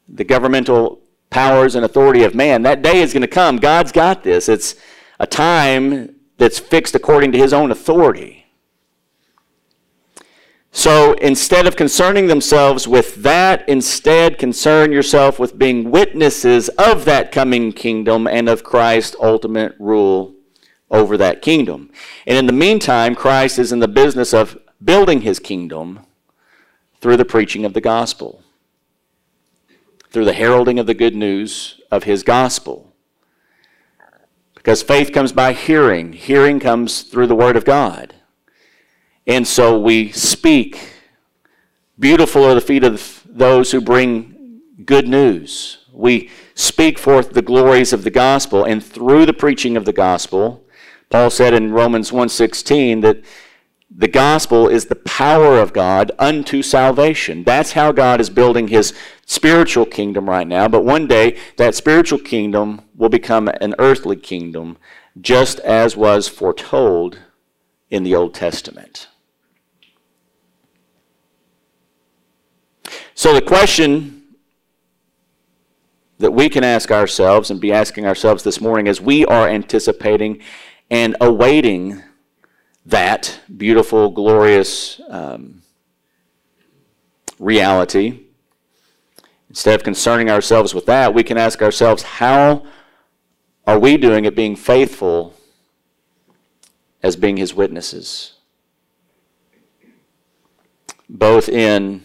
the 0.08 0.26
governmental 0.26 1.00
powers 1.30 1.74
and 1.74 1.86
authority 1.86 2.24
of 2.24 2.36
man. 2.36 2.62
That 2.64 2.82
day 2.82 3.02
is 3.02 3.14
going 3.14 3.22
to 3.22 3.28
come. 3.28 3.58
God's 3.58 3.94
got 3.94 4.24
this. 4.24 4.50
It's 4.50 4.76
a 5.20 5.26
time 5.26 6.16
that's 6.38 6.60
fixed 6.60 6.96
according 6.96 7.32
to 7.32 7.38
his 7.38 7.54
own 7.54 7.72
authority. 7.72 8.46
So 10.74 11.14
instead 11.14 11.68
of 11.68 11.76
concerning 11.76 12.28
themselves 12.28 12.88
with 12.88 13.16
that, 13.24 13.68
instead 13.68 14.38
concern 14.38 14.92
yourself 14.92 15.40
with 15.40 15.58
being 15.58 15.92
witnesses 15.92 16.70
of 16.70 17.06
that 17.06 17.32
coming 17.32 17.72
kingdom 17.72 18.28
and 18.28 18.50
of 18.50 18.64
Christ's 18.64 19.16
ultimate 19.22 19.76
rule 19.80 20.36
over 20.92 21.18
that 21.18 21.42
kingdom. 21.42 21.90
And 22.28 22.38
in 22.38 22.46
the 22.46 22.54
meantime, 22.54 23.16
Christ 23.16 23.58
is 23.58 23.72
in 23.72 23.80
the 23.80 23.88
business 23.88 24.34
of 24.34 24.60
building 24.84 25.22
his 25.22 25.40
kingdom 25.40 26.02
through 27.00 27.18
the 27.18 27.26
preaching 27.26 27.66
of 27.66 27.74
the 27.74 27.82
gospel, 27.82 28.44
through 30.12 30.26
the 30.26 30.34
heralding 30.34 30.78
of 30.78 30.86
the 30.86 30.94
good 30.94 31.16
news 31.16 31.82
of 31.90 32.04
his 32.04 32.24
gospel. 32.24 32.94
Because 34.54 34.84
faith 34.84 35.12
comes 35.12 35.32
by 35.32 35.54
hearing, 35.54 36.14
hearing 36.14 36.60
comes 36.60 37.02
through 37.02 37.26
the 37.26 37.36
word 37.36 37.56
of 37.56 37.66
God. 37.66 38.14
And 39.26 39.48
so 39.48 39.80
we 39.80 40.12
speak. 40.12 40.94
Beautiful 41.98 42.44
are 42.44 42.54
the 42.54 42.62
feet 42.62 42.84
of 42.84 43.26
those 43.28 43.72
who 43.72 43.82
bring 43.82 44.62
good 44.86 45.08
news. 45.08 45.86
We 45.94 46.30
speak 46.54 47.00
forth 47.00 47.32
the 47.32 47.42
glories 47.42 47.94
of 47.94 48.04
the 48.04 48.10
gospel, 48.12 48.64
and 48.64 48.84
through 48.84 49.26
the 49.26 49.34
preaching 49.34 49.78
of 49.78 49.86
the 49.86 49.94
gospel, 49.94 50.64
Paul 51.12 51.30
said 51.30 51.54
in 51.54 51.72
Romans 51.74 52.12
1:16 52.12 53.02
that 53.02 53.24
the 53.94 54.08
gospel 54.08 54.70
is 54.70 54.86
the 54.86 54.96
power 54.96 55.60
of 55.60 55.74
God 55.74 56.14
unto 56.18 56.62
salvation. 56.62 57.44
That's 57.44 57.74
how 57.74 57.92
God 57.92 58.22
is 58.22 58.30
building 58.30 58.70
his 58.70 58.94
spiritual 59.26 59.86
kingdom 59.86 60.30
right 60.30 60.48
now. 60.48 60.70
But 60.70 60.86
one 60.86 61.08
day, 61.08 61.38
that 61.58 61.76
spiritual 61.76 62.20
kingdom 62.20 62.82
will 62.96 63.10
become 63.10 63.50
an 63.60 63.76
earthly 63.78 64.16
kingdom, 64.16 64.78
just 65.20 65.60
as 65.60 65.98
was 65.98 66.30
foretold 66.30 67.20
in 67.90 68.04
the 68.04 68.16
Old 68.16 68.34
Testament. 68.34 69.10
So 73.14 73.34
the 73.34 73.42
question 73.42 74.24
that 76.20 76.32
we 76.32 76.48
can 76.48 76.64
ask 76.64 76.92
ourselves 76.92 77.52
and 77.52 77.60
be 77.60 77.74
asking 77.74 78.06
ourselves 78.06 78.44
this 78.44 78.62
morning 78.62 78.88
as 78.88 79.02
we 79.02 79.26
are 79.26 79.50
anticipating 79.50 80.42
and 80.92 81.16
awaiting 81.22 82.04
that 82.86 83.40
beautiful, 83.56 84.10
glorious 84.10 85.00
um, 85.08 85.62
reality, 87.40 88.26
instead 89.50 89.74
of 89.74 89.84
concerning 89.84 90.30
ourselves 90.30 90.76
with 90.76 90.86
that, 90.88 91.14
we 91.14 91.24
can 91.24 91.38
ask 91.38 91.62
ourselves, 91.62 92.04
how 92.04 92.66
are 93.66 93.80
we 93.80 93.96
doing 93.96 94.26
at 94.26 94.36
being 94.36 94.56
faithful 94.56 95.34
as 97.02 97.16
being 97.16 97.38
his 97.38 97.54
witnesses? 97.54 98.34
Both 101.08 101.48
in, 101.48 102.04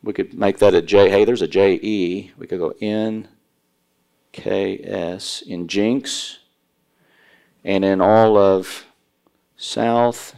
we 0.00 0.12
could 0.12 0.32
make 0.32 0.58
that 0.58 0.74
a 0.74 0.82
J, 0.82 1.10
hey, 1.10 1.24
there's 1.24 1.42
a 1.42 1.48
J 1.48 1.74
E. 1.82 2.32
We 2.38 2.46
could 2.46 2.60
go 2.60 2.72
N 2.80 3.26
K 4.30 4.78
S 4.84 5.42
in 5.42 5.66
Jenks 5.66 6.38
and 7.64 7.84
in 7.84 8.00
all 8.00 8.36
of 8.36 8.84
South 9.56 10.36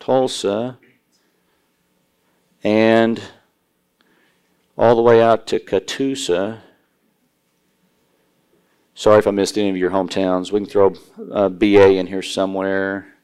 Tulsa 0.00 0.78
and 2.64 3.20
all 4.76 4.96
the 4.96 5.02
way 5.02 5.20
out 5.22 5.46
to 5.48 5.58
Catoosa. 5.58 6.60
Sorry 8.94 9.18
if 9.18 9.26
I 9.26 9.30
missed 9.30 9.58
any 9.58 9.68
of 9.68 9.76
your 9.76 9.90
hometowns. 9.90 10.50
We 10.50 10.60
can 10.60 10.68
throw 10.68 10.90
BA 11.50 11.96
in 11.96 12.06
here 12.06 12.22
somewhere. 12.22 13.14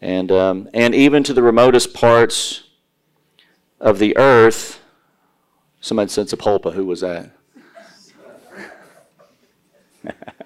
And, 0.00 0.30
um, 0.30 0.68
and 0.74 0.94
even 0.94 1.22
to 1.24 1.32
the 1.32 1.42
remotest 1.42 1.94
parts 1.94 2.64
of 3.80 3.98
the 3.98 4.16
earth. 4.16 4.80
Somebody 5.80 6.10
said 6.10 6.28
Sapulpa. 6.28 6.74
Who 6.74 6.86
was 6.86 7.00
that? 7.00 7.30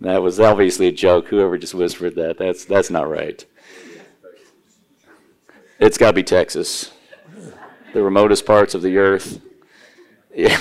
That 0.00 0.22
was 0.22 0.40
obviously 0.40 0.86
a 0.86 0.92
joke. 0.92 1.28
Whoever 1.28 1.58
just 1.58 1.74
whispered 1.74 2.14
that, 2.14 2.38
that's, 2.38 2.64
that's 2.64 2.90
not 2.90 3.10
right. 3.10 3.44
It's 5.78 5.98
got 5.98 6.08
to 6.08 6.14
be 6.14 6.22
Texas, 6.22 6.92
the 7.92 8.02
remotest 8.02 8.46
parts 8.46 8.74
of 8.74 8.82
the 8.82 8.96
earth. 8.98 9.40
Yeah. 10.34 10.58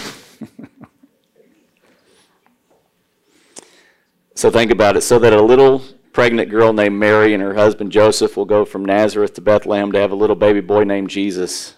so 4.35 4.51
think 4.51 4.71
about 4.71 4.97
it. 4.97 5.01
So 5.01 5.19
that 5.19 5.33
a 5.33 5.41
little 5.41 5.83
pregnant 6.11 6.49
girl 6.49 6.73
named 6.73 6.97
Mary 6.97 7.33
and 7.33 7.41
her 7.41 7.53
husband 7.53 7.91
Joseph 7.91 8.35
will 8.35 8.45
go 8.45 8.65
from 8.65 8.83
Nazareth 8.83 9.33
to 9.35 9.41
Bethlehem 9.41 9.91
to 9.91 9.99
have 9.99 10.11
a 10.11 10.15
little 10.15 10.35
baby 10.35 10.61
boy 10.61 10.83
named 10.83 11.09
Jesus. 11.09 11.75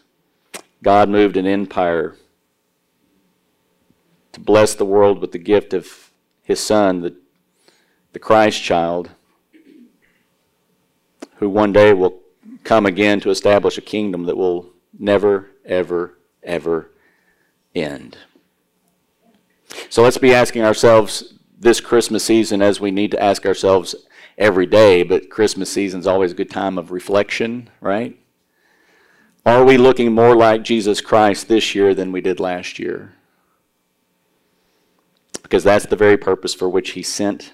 God 0.81 1.09
moved 1.09 1.37
an 1.37 1.45
empire 1.45 2.15
to 4.31 4.39
bless 4.39 4.73
the 4.73 4.85
world 4.85 5.19
with 5.19 5.31
the 5.31 5.37
gift 5.37 5.73
of 5.73 6.11
his 6.43 6.59
son, 6.59 7.01
the 7.01 7.20
the 8.13 8.19
Christ 8.19 8.61
child, 8.61 9.09
who 11.37 11.49
one 11.49 11.71
day 11.73 11.93
will 11.93 12.19
come 12.63 12.85
again 12.85 13.19
to 13.21 13.29
establish 13.29 13.77
a 13.77 13.81
kingdom 13.81 14.23
that 14.25 14.37
will 14.37 14.69
never, 14.97 15.49
ever, 15.65 16.17
ever 16.43 16.91
end. 17.73 18.17
So 19.89 20.03
let's 20.03 20.17
be 20.17 20.33
asking 20.33 20.63
ourselves 20.63 21.33
this 21.57 21.79
Christmas 21.79 22.23
season 22.23 22.61
as 22.61 22.79
we 22.79 22.91
need 22.91 23.11
to 23.11 23.21
ask 23.21 23.45
ourselves 23.45 23.95
every 24.37 24.65
day, 24.65 25.03
but 25.03 25.29
Christmas 25.29 25.71
season 25.71 25.99
is 25.99 26.07
always 26.07 26.31
a 26.31 26.35
good 26.35 26.49
time 26.49 26.77
of 26.77 26.91
reflection, 26.91 27.69
right? 27.79 28.17
Are 29.45 29.63
we 29.63 29.77
looking 29.77 30.13
more 30.13 30.35
like 30.35 30.63
Jesus 30.63 31.01
Christ 31.01 31.47
this 31.47 31.73
year 31.73 31.95
than 31.95 32.11
we 32.11 32.21
did 32.21 32.39
last 32.39 32.77
year? 32.77 33.13
Because 35.41 35.63
that's 35.63 35.85
the 35.85 35.95
very 35.95 36.17
purpose 36.17 36.53
for 36.53 36.69
which 36.69 36.91
he 36.91 37.03
sent 37.03 37.53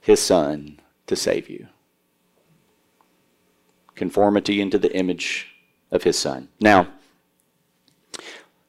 his 0.00 0.20
son 0.20 0.80
to 1.06 1.16
save 1.16 1.48
you. 1.48 1.68
Conformity 3.94 4.60
into 4.60 4.78
the 4.78 4.94
image 4.96 5.48
of 5.90 6.02
his 6.02 6.18
son. 6.18 6.48
Now, 6.60 6.88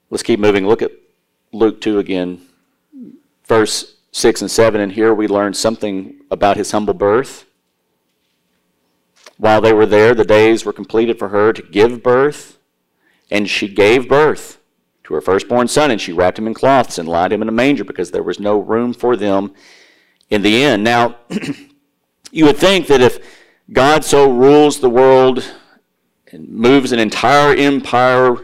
let's 0.09 0.23
keep 0.23 0.39
moving. 0.39 0.67
Look 0.67 0.81
at 0.81 0.91
Luke 1.53 1.81
2 1.81 1.99
again, 1.99 2.41
verse 3.45 3.95
6 4.11 4.41
and 4.41 4.51
7. 4.51 4.81
And 4.81 4.91
here 4.91 5.13
we 5.13 5.27
learn 5.27 5.53
something 5.53 6.15
about 6.29 6.57
his 6.57 6.71
humble 6.71 6.93
birth. 6.93 7.45
While 9.37 9.61
they 9.61 9.73
were 9.73 9.85
there, 9.85 10.13
the 10.13 10.25
days 10.25 10.65
were 10.65 10.73
completed 10.73 11.17
for 11.17 11.29
her 11.29 11.51
to 11.51 11.63
give 11.63 12.03
birth, 12.03 12.59
and 13.31 13.49
she 13.49 13.67
gave 13.67 14.07
birth 14.07 14.59
to 15.03 15.15
her 15.15 15.21
firstborn 15.21 15.67
son, 15.67 15.89
and 15.89 15.99
she 15.99 16.13
wrapped 16.13 16.37
him 16.37 16.45
in 16.45 16.53
cloths 16.53 16.99
and 16.99 17.09
laid 17.09 17.31
him 17.31 17.41
in 17.41 17.49
a 17.49 17.51
manger 17.51 17.83
because 17.83 18.11
there 18.11 18.21
was 18.21 18.39
no 18.39 18.59
room 18.59 18.93
for 18.93 19.15
them 19.15 19.53
in 20.31 20.41
the 20.41 20.63
end. 20.63 20.83
Now, 20.83 21.17
you 22.31 22.45
would 22.45 22.57
think 22.57 22.87
that 22.87 23.01
if 23.01 23.19
God 23.71 24.03
so 24.03 24.31
rules 24.31 24.79
the 24.79 24.89
world 24.89 25.43
and 26.31 26.49
moves 26.49 26.91
an 26.91 26.99
entire 26.99 27.53
empire 27.53 28.37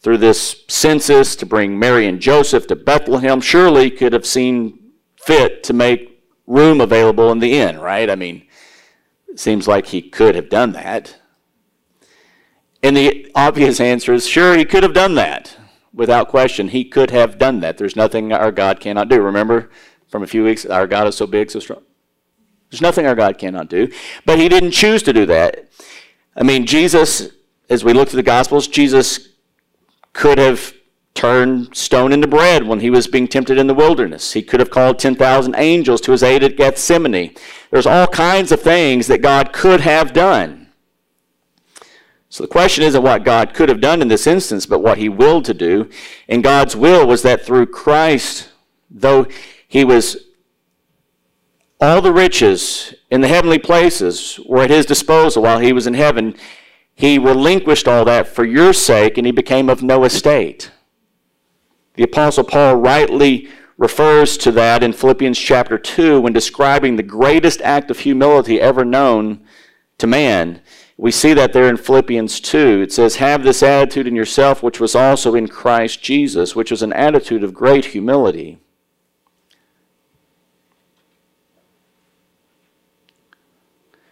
through 0.00 0.18
this 0.18 0.64
census 0.68 1.34
to 1.36 1.46
bring 1.46 1.78
Mary 1.78 2.06
and 2.06 2.20
Joseph 2.20 2.66
to 2.68 2.76
Bethlehem, 2.76 3.40
surely 3.40 3.90
could 3.90 4.12
have 4.12 4.26
seen 4.26 4.92
fit 5.16 5.62
to 5.64 5.72
make 5.72 6.22
room 6.46 6.80
available 6.80 7.32
in 7.32 7.38
the 7.38 7.58
inn, 7.58 7.78
right? 7.78 8.08
I 8.08 8.14
mean, 8.14 8.46
it 9.28 9.40
seems 9.40 9.66
like 9.66 9.86
he 9.86 10.02
could 10.02 10.34
have 10.34 10.48
done 10.48 10.72
that. 10.72 11.16
And 12.82 12.96
the 12.96 13.30
obvious 13.34 13.80
answer 13.80 14.12
is 14.12 14.26
sure, 14.26 14.56
he 14.56 14.64
could 14.64 14.82
have 14.82 14.94
done 14.94 15.14
that. 15.14 15.56
Without 15.92 16.28
question, 16.28 16.68
he 16.68 16.84
could 16.84 17.10
have 17.10 17.36
done 17.36 17.60
that. 17.60 17.76
There's 17.76 17.96
nothing 17.96 18.32
our 18.32 18.52
God 18.52 18.80
cannot 18.80 19.08
do. 19.08 19.20
Remember, 19.20 19.70
from 20.10 20.22
a 20.22 20.26
few 20.26 20.44
weeks, 20.44 20.66
our 20.66 20.86
God 20.86 21.06
is 21.06 21.16
so 21.16 21.26
big, 21.26 21.50
so 21.50 21.60
strong. 21.60 21.82
There's 22.70 22.82
nothing 22.82 23.06
our 23.06 23.14
God 23.14 23.38
cannot 23.38 23.68
do. 23.68 23.90
But 24.26 24.38
he 24.38 24.48
didn't 24.48 24.72
choose 24.72 25.02
to 25.04 25.12
do 25.12 25.24
that. 25.26 25.68
I 26.36 26.42
mean, 26.42 26.66
Jesus, 26.66 27.28
as 27.68 27.84
we 27.84 27.92
look 27.92 28.08
through 28.08 28.18
the 28.18 28.22
Gospels, 28.22 28.68
Jesus 28.68 29.28
could 30.12 30.38
have 30.38 30.74
turned 31.14 31.76
stone 31.76 32.12
into 32.12 32.26
bread 32.26 32.66
when 32.66 32.80
he 32.80 32.90
was 32.90 33.06
being 33.06 33.28
tempted 33.28 33.58
in 33.58 33.66
the 33.66 33.74
wilderness. 33.74 34.32
He 34.32 34.42
could 34.42 34.60
have 34.60 34.70
called 34.70 34.98
10,000 34.98 35.54
angels 35.56 36.00
to 36.02 36.12
his 36.12 36.22
aid 36.22 36.42
at 36.44 36.56
Gethsemane. 36.56 37.34
There's 37.70 37.86
all 37.86 38.06
kinds 38.06 38.52
of 38.52 38.60
things 38.60 39.06
that 39.08 39.22
God 39.22 39.52
could 39.52 39.80
have 39.80 40.12
done. 40.12 40.68
So 42.28 42.44
the 42.44 42.48
question 42.48 42.84
isn't 42.84 43.02
what 43.02 43.24
God 43.24 43.54
could 43.54 43.68
have 43.68 43.80
done 43.80 44.00
in 44.02 44.08
this 44.08 44.26
instance, 44.26 44.64
but 44.64 44.78
what 44.78 44.98
he 44.98 45.08
willed 45.08 45.44
to 45.46 45.54
do. 45.54 45.90
And 46.28 46.44
God's 46.44 46.76
will 46.76 47.06
was 47.06 47.22
that 47.22 47.44
through 47.44 47.66
Christ, 47.66 48.50
though 48.88 49.26
he 49.70 49.84
was, 49.84 50.16
all 51.80 52.02
the 52.02 52.12
riches 52.12 52.92
in 53.08 53.20
the 53.20 53.28
heavenly 53.28 53.60
places 53.60 54.40
were 54.44 54.64
at 54.64 54.70
his 54.70 54.84
disposal 54.84 55.44
while 55.44 55.60
he 55.60 55.72
was 55.72 55.86
in 55.86 55.94
heaven. 55.94 56.34
He 56.96 57.18
relinquished 57.18 57.86
all 57.86 58.04
that 58.06 58.26
for 58.26 58.44
your 58.44 58.72
sake, 58.72 59.16
and 59.16 59.24
he 59.24 59.30
became 59.30 59.70
of 59.70 59.80
no 59.80 60.02
estate. 60.02 60.72
The 61.94 62.02
Apostle 62.02 62.42
Paul 62.42 62.78
rightly 62.78 63.48
refers 63.78 64.36
to 64.38 64.50
that 64.50 64.82
in 64.82 64.92
Philippians 64.92 65.38
chapter 65.38 65.78
2 65.78 66.20
when 66.20 66.32
describing 66.32 66.96
the 66.96 67.04
greatest 67.04 67.62
act 67.62 67.92
of 67.92 68.00
humility 68.00 68.60
ever 68.60 68.84
known 68.84 69.40
to 69.98 70.08
man. 70.08 70.62
We 70.96 71.12
see 71.12 71.32
that 71.34 71.52
there 71.52 71.68
in 71.68 71.76
Philippians 71.76 72.40
2. 72.40 72.80
It 72.82 72.92
says, 72.92 73.16
Have 73.16 73.44
this 73.44 73.62
attitude 73.62 74.08
in 74.08 74.16
yourself, 74.16 74.64
which 74.64 74.80
was 74.80 74.96
also 74.96 75.36
in 75.36 75.46
Christ 75.46 76.02
Jesus, 76.02 76.56
which 76.56 76.72
was 76.72 76.82
an 76.82 76.92
attitude 76.92 77.44
of 77.44 77.54
great 77.54 77.84
humility. 77.84 78.58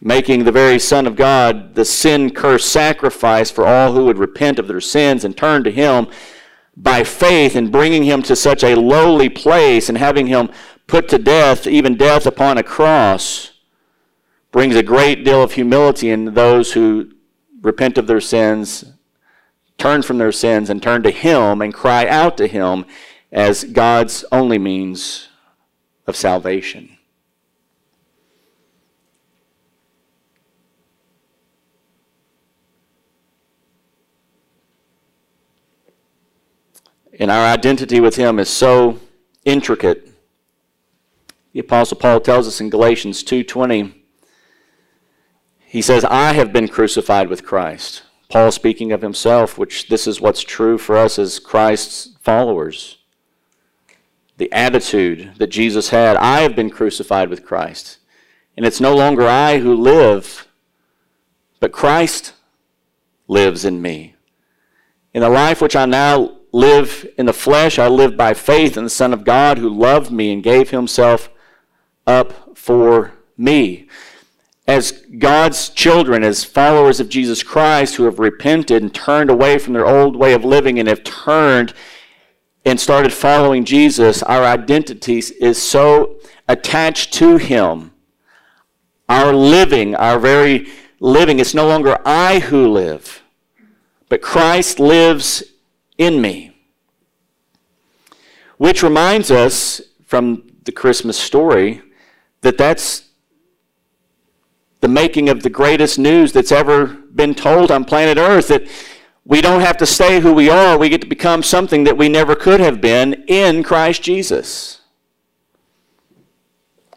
Making 0.00 0.44
the 0.44 0.52
very 0.52 0.78
Son 0.78 1.06
of 1.06 1.16
God 1.16 1.74
the 1.74 1.84
sin 1.84 2.30
cursed 2.30 2.70
sacrifice 2.70 3.50
for 3.50 3.66
all 3.66 3.92
who 3.92 4.04
would 4.04 4.18
repent 4.18 4.58
of 4.58 4.68
their 4.68 4.80
sins 4.80 5.24
and 5.24 5.36
turn 5.36 5.64
to 5.64 5.70
Him 5.70 6.08
by 6.76 7.02
faith 7.04 7.56
and 7.56 7.72
bringing 7.72 8.04
Him 8.04 8.22
to 8.22 8.36
such 8.36 8.62
a 8.62 8.74
lowly 8.74 9.28
place 9.28 9.88
and 9.88 9.96
having 9.96 10.26
Him 10.26 10.50
put 10.86 11.08
to 11.08 11.18
death, 11.18 11.66
even 11.66 11.96
death 11.96 12.26
upon 12.26 12.58
a 12.58 12.62
cross, 12.62 13.52
brings 14.52 14.76
a 14.76 14.82
great 14.82 15.24
deal 15.24 15.42
of 15.42 15.52
humility 15.52 16.10
in 16.10 16.34
those 16.34 16.72
who 16.72 17.10
repent 17.62 17.98
of 17.98 18.06
their 18.06 18.20
sins, 18.20 18.84
turn 19.78 20.02
from 20.02 20.18
their 20.18 20.32
sins, 20.32 20.70
and 20.70 20.82
turn 20.82 21.02
to 21.02 21.10
Him 21.10 21.60
and 21.60 21.74
cry 21.74 22.06
out 22.06 22.36
to 22.36 22.46
Him 22.46 22.84
as 23.32 23.64
God's 23.64 24.24
only 24.30 24.58
means 24.58 25.28
of 26.06 26.16
salvation. 26.16 26.95
And 37.18 37.30
our 37.30 37.52
identity 37.52 38.00
with 38.00 38.16
Him 38.16 38.38
is 38.38 38.48
so 38.48 39.00
intricate. 39.44 40.12
The 41.52 41.60
Apostle 41.60 41.96
Paul 41.96 42.20
tells 42.20 42.46
us 42.46 42.60
in 42.60 42.70
Galatians 42.70 43.24
2:20, 43.24 43.94
he 45.76 45.82
says, 45.82 46.04
I 46.04 46.32
have 46.32 46.52
been 46.52 46.68
crucified 46.68 47.28
with 47.28 47.44
Christ. 47.44 48.02
Paul 48.30 48.50
speaking 48.50 48.92
of 48.92 49.02
himself, 49.02 49.58
which 49.58 49.88
this 49.88 50.06
is 50.06 50.20
what's 50.20 50.42
true 50.42 50.78
for 50.78 50.96
us 50.96 51.18
as 51.18 51.38
Christ's 51.38 52.16
followers. 52.22 52.98
The 54.38 54.50
attitude 54.52 55.32
that 55.38 55.48
Jesus 55.48 55.90
had, 55.90 56.16
I 56.16 56.40
have 56.40 56.56
been 56.56 56.70
crucified 56.70 57.28
with 57.28 57.44
Christ. 57.44 57.98
And 58.56 58.64
it's 58.64 58.80
no 58.80 58.94
longer 58.94 59.26
I 59.28 59.58
who 59.58 59.74
live, 59.74 60.46
but 61.60 61.72
Christ 61.72 62.32
lives 63.28 63.64
in 63.64 63.82
me. 63.82 64.14
In 65.12 65.20
the 65.20 65.28
life 65.28 65.60
which 65.60 65.76
I 65.76 65.84
now 65.84 66.35
live 66.56 67.06
in 67.18 67.26
the 67.26 67.32
flesh, 67.34 67.78
I 67.78 67.86
live 67.86 68.16
by 68.16 68.32
faith 68.32 68.78
in 68.78 68.84
the 68.84 68.90
Son 68.90 69.12
of 69.12 69.24
God 69.24 69.58
who 69.58 69.68
loved 69.68 70.10
me 70.10 70.32
and 70.32 70.42
gave 70.42 70.70
himself 70.70 71.28
up 72.06 72.56
for 72.56 73.12
me. 73.36 73.88
As 74.66 75.04
God's 75.18 75.68
children, 75.68 76.24
as 76.24 76.44
followers 76.44 76.98
of 76.98 77.10
Jesus 77.10 77.42
Christ 77.42 77.96
who 77.96 78.04
have 78.04 78.18
repented 78.18 78.82
and 78.82 78.92
turned 78.92 79.28
away 79.28 79.58
from 79.58 79.74
their 79.74 79.86
old 79.86 80.16
way 80.16 80.32
of 80.32 80.44
living 80.46 80.78
and 80.78 80.88
have 80.88 81.04
turned 81.04 81.74
and 82.64 82.80
started 82.80 83.12
following 83.12 83.64
Jesus, 83.64 84.22
our 84.22 84.42
identity 84.42 85.22
is 85.40 85.62
so 85.62 86.18
attached 86.48 87.12
to 87.14 87.36
Him. 87.36 87.92
Our 89.10 89.32
living, 89.34 89.94
our 89.94 90.18
very 90.18 90.68
living, 91.00 91.38
it's 91.38 91.54
no 91.54 91.68
longer 91.68 91.98
I 92.04 92.40
who 92.40 92.66
live, 92.66 93.22
but 94.08 94.22
Christ 94.22 94.80
lives 94.80 95.44
in 95.98 96.20
me. 96.20 96.56
Which 98.56 98.82
reminds 98.82 99.30
us 99.30 99.80
from 100.04 100.50
the 100.64 100.72
Christmas 100.72 101.18
story 101.18 101.82
that 102.40 102.58
that's 102.58 103.06
the 104.80 104.88
making 104.88 105.28
of 105.28 105.42
the 105.42 105.50
greatest 105.50 105.98
news 105.98 106.32
that's 106.32 106.52
ever 106.52 106.86
been 106.86 107.34
told 107.34 107.70
on 107.70 107.84
planet 107.84 108.18
Earth 108.18 108.48
that 108.48 108.66
we 109.24 109.40
don't 109.40 109.60
have 109.60 109.76
to 109.78 109.86
stay 109.86 110.20
who 110.20 110.32
we 110.32 110.48
are, 110.48 110.78
we 110.78 110.88
get 110.88 111.00
to 111.00 111.06
become 111.06 111.42
something 111.42 111.84
that 111.84 111.96
we 111.96 112.08
never 112.08 112.36
could 112.36 112.60
have 112.60 112.80
been 112.80 113.24
in 113.26 113.64
Christ 113.64 114.02
Jesus. 114.02 114.82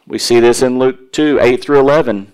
We 0.05 0.19
see 0.19 0.39
this 0.39 0.61
in 0.61 0.77
Luke 0.77 1.11
2 1.11 1.39
8 1.41 1.61
through 1.63 1.79
11. 1.79 2.33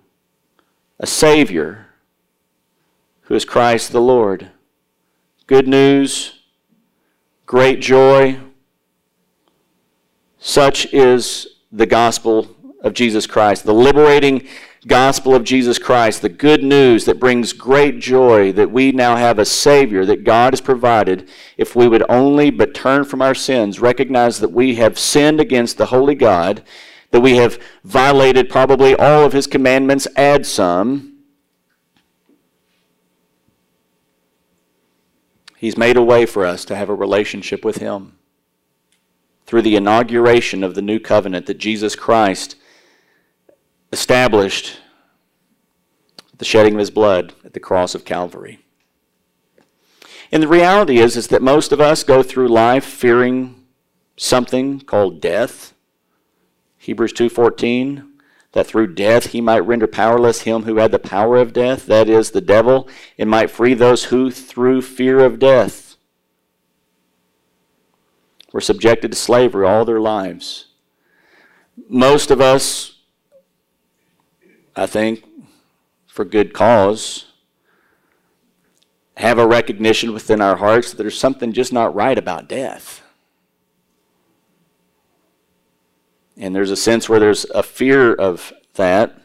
a 1.01 1.07
Savior 1.07 1.87
who 3.21 3.33
is 3.33 3.43
Christ 3.43 3.91
the 3.91 3.99
Lord. 3.99 4.51
Good 5.47 5.67
news, 5.67 6.41
great 7.47 7.81
joy. 7.81 8.39
Such 10.37 10.93
is 10.93 11.47
the 11.71 11.87
gospel 11.87 12.55
of 12.83 12.93
Jesus 12.93 13.25
Christ, 13.25 13.65
the 13.65 13.73
liberating 13.73 14.47
gospel 14.85 15.33
of 15.33 15.43
Jesus 15.43 15.79
Christ, 15.79 16.21
the 16.21 16.29
good 16.29 16.63
news 16.63 17.05
that 17.05 17.19
brings 17.19 17.51
great 17.51 17.99
joy 17.99 18.51
that 18.51 18.71
we 18.71 18.91
now 18.91 19.15
have 19.15 19.39
a 19.39 19.45
Savior 19.45 20.05
that 20.05 20.23
God 20.23 20.53
has 20.53 20.61
provided. 20.61 21.27
If 21.57 21.75
we 21.75 21.87
would 21.87 22.03
only 22.09 22.51
but 22.51 22.75
turn 22.75 23.05
from 23.05 23.23
our 23.23 23.35
sins, 23.35 23.79
recognize 23.79 24.39
that 24.39 24.51
we 24.51 24.75
have 24.75 24.99
sinned 24.99 25.39
against 25.39 25.77
the 25.77 25.87
holy 25.87 26.15
God 26.15 26.61
that 27.11 27.21
we 27.21 27.35
have 27.35 27.61
violated 27.83 28.49
probably 28.49 28.95
all 28.95 29.25
of 29.25 29.33
his 29.33 29.47
commandments, 29.47 30.07
add 30.15 30.45
some. 30.45 31.19
He's 35.57 35.77
made 35.77 35.97
a 35.97 36.01
way 36.01 36.25
for 36.25 36.45
us 36.45 36.65
to 36.65 36.75
have 36.75 36.89
a 36.89 36.95
relationship 36.95 37.63
with 37.63 37.77
him 37.77 38.17
through 39.45 39.61
the 39.61 39.75
inauguration 39.75 40.63
of 40.63 40.75
the 40.75 40.81
new 40.81 40.99
covenant 40.99 41.45
that 41.45 41.57
Jesus 41.57 41.95
Christ 41.95 42.55
established 43.91 44.79
the 46.37 46.45
shedding 46.45 46.73
of 46.73 46.79
his 46.79 46.89
blood 46.89 47.33
at 47.43 47.53
the 47.53 47.59
cross 47.59 47.93
of 47.93 48.05
Calvary. 48.05 48.59
And 50.31 50.41
the 50.41 50.47
reality 50.47 50.97
is, 50.97 51.17
is 51.17 51.27
that 51.27 51.41
most 51.41 51.71
of 51.71 51.81
us 51.81 52.03
go 52.03 52.23
through 52.23 52.47
life 52.47 52.85
fearing 52.85 53.65
something 54.15 54.79
called 54.79 55.21
death. 55.21 55.73
Hebrews 56.81 57.13
2:14 57.13 58.07
that 58.53 58.65
through 58.65 58.95
death 58.95 59.27
he 59.27 59.39
might 59.39 59.59
render 59.59 59.85
powerless 59.85 60.41
him 60.41 60.63
who 60.63 60.77
had 60.77 60.91
the 60.91 60.97
power 60.97 61.37
of 61.37 61.53
death 61.53 61.85
that 61.85 62.09
is 62.09 62.31
the 62.31 62.41
devil 62.41 62.89
and 63.19 63.29
might 63.29 63.51
free 63.51 63.75
those 63.75 64.05
who 64.05 64.31
through 64.31 64.81
fear 64.81 65.19
of 65.19 65.37
death 65.37 65.95
were 68.51 68.59
subjected 68.59 69.11
to 69.11 69.17
slavery 69.17 69.65
all 69.65 69.85
their 69.85 70.01
lives. 70.01 70.69
Most 71.87 72.31
of 72.31 72.41
us 72.41 72.97
i 74.75 74.87
think 74.87 75.23
for 76.07 76.25
good 76.25 76.51
cause 76.51 77.25
have 79.17 79.37
a 79.37 79.45
recognition 79.45 80.13
within 80.13 80.41
our 80.41 80.55
hearts 80.55 80.89
that 80.89 80.97
there's 80.97 81.19
something 81.19 81.53
just 81.53 81.71
not 81.71 81.93
right 81.93 82.17
about 82.17 82.49
death 82.49 83.00
And 86.37 86.55
there's 86.55 86.71
a 86.71 86.75
sense 86.75 87.07
where 87.09 87.19
there's 87.19 87.45
a 87.51 87.63
fear 87.63 88.13
of 88.13 88.53
that 88.73 89.21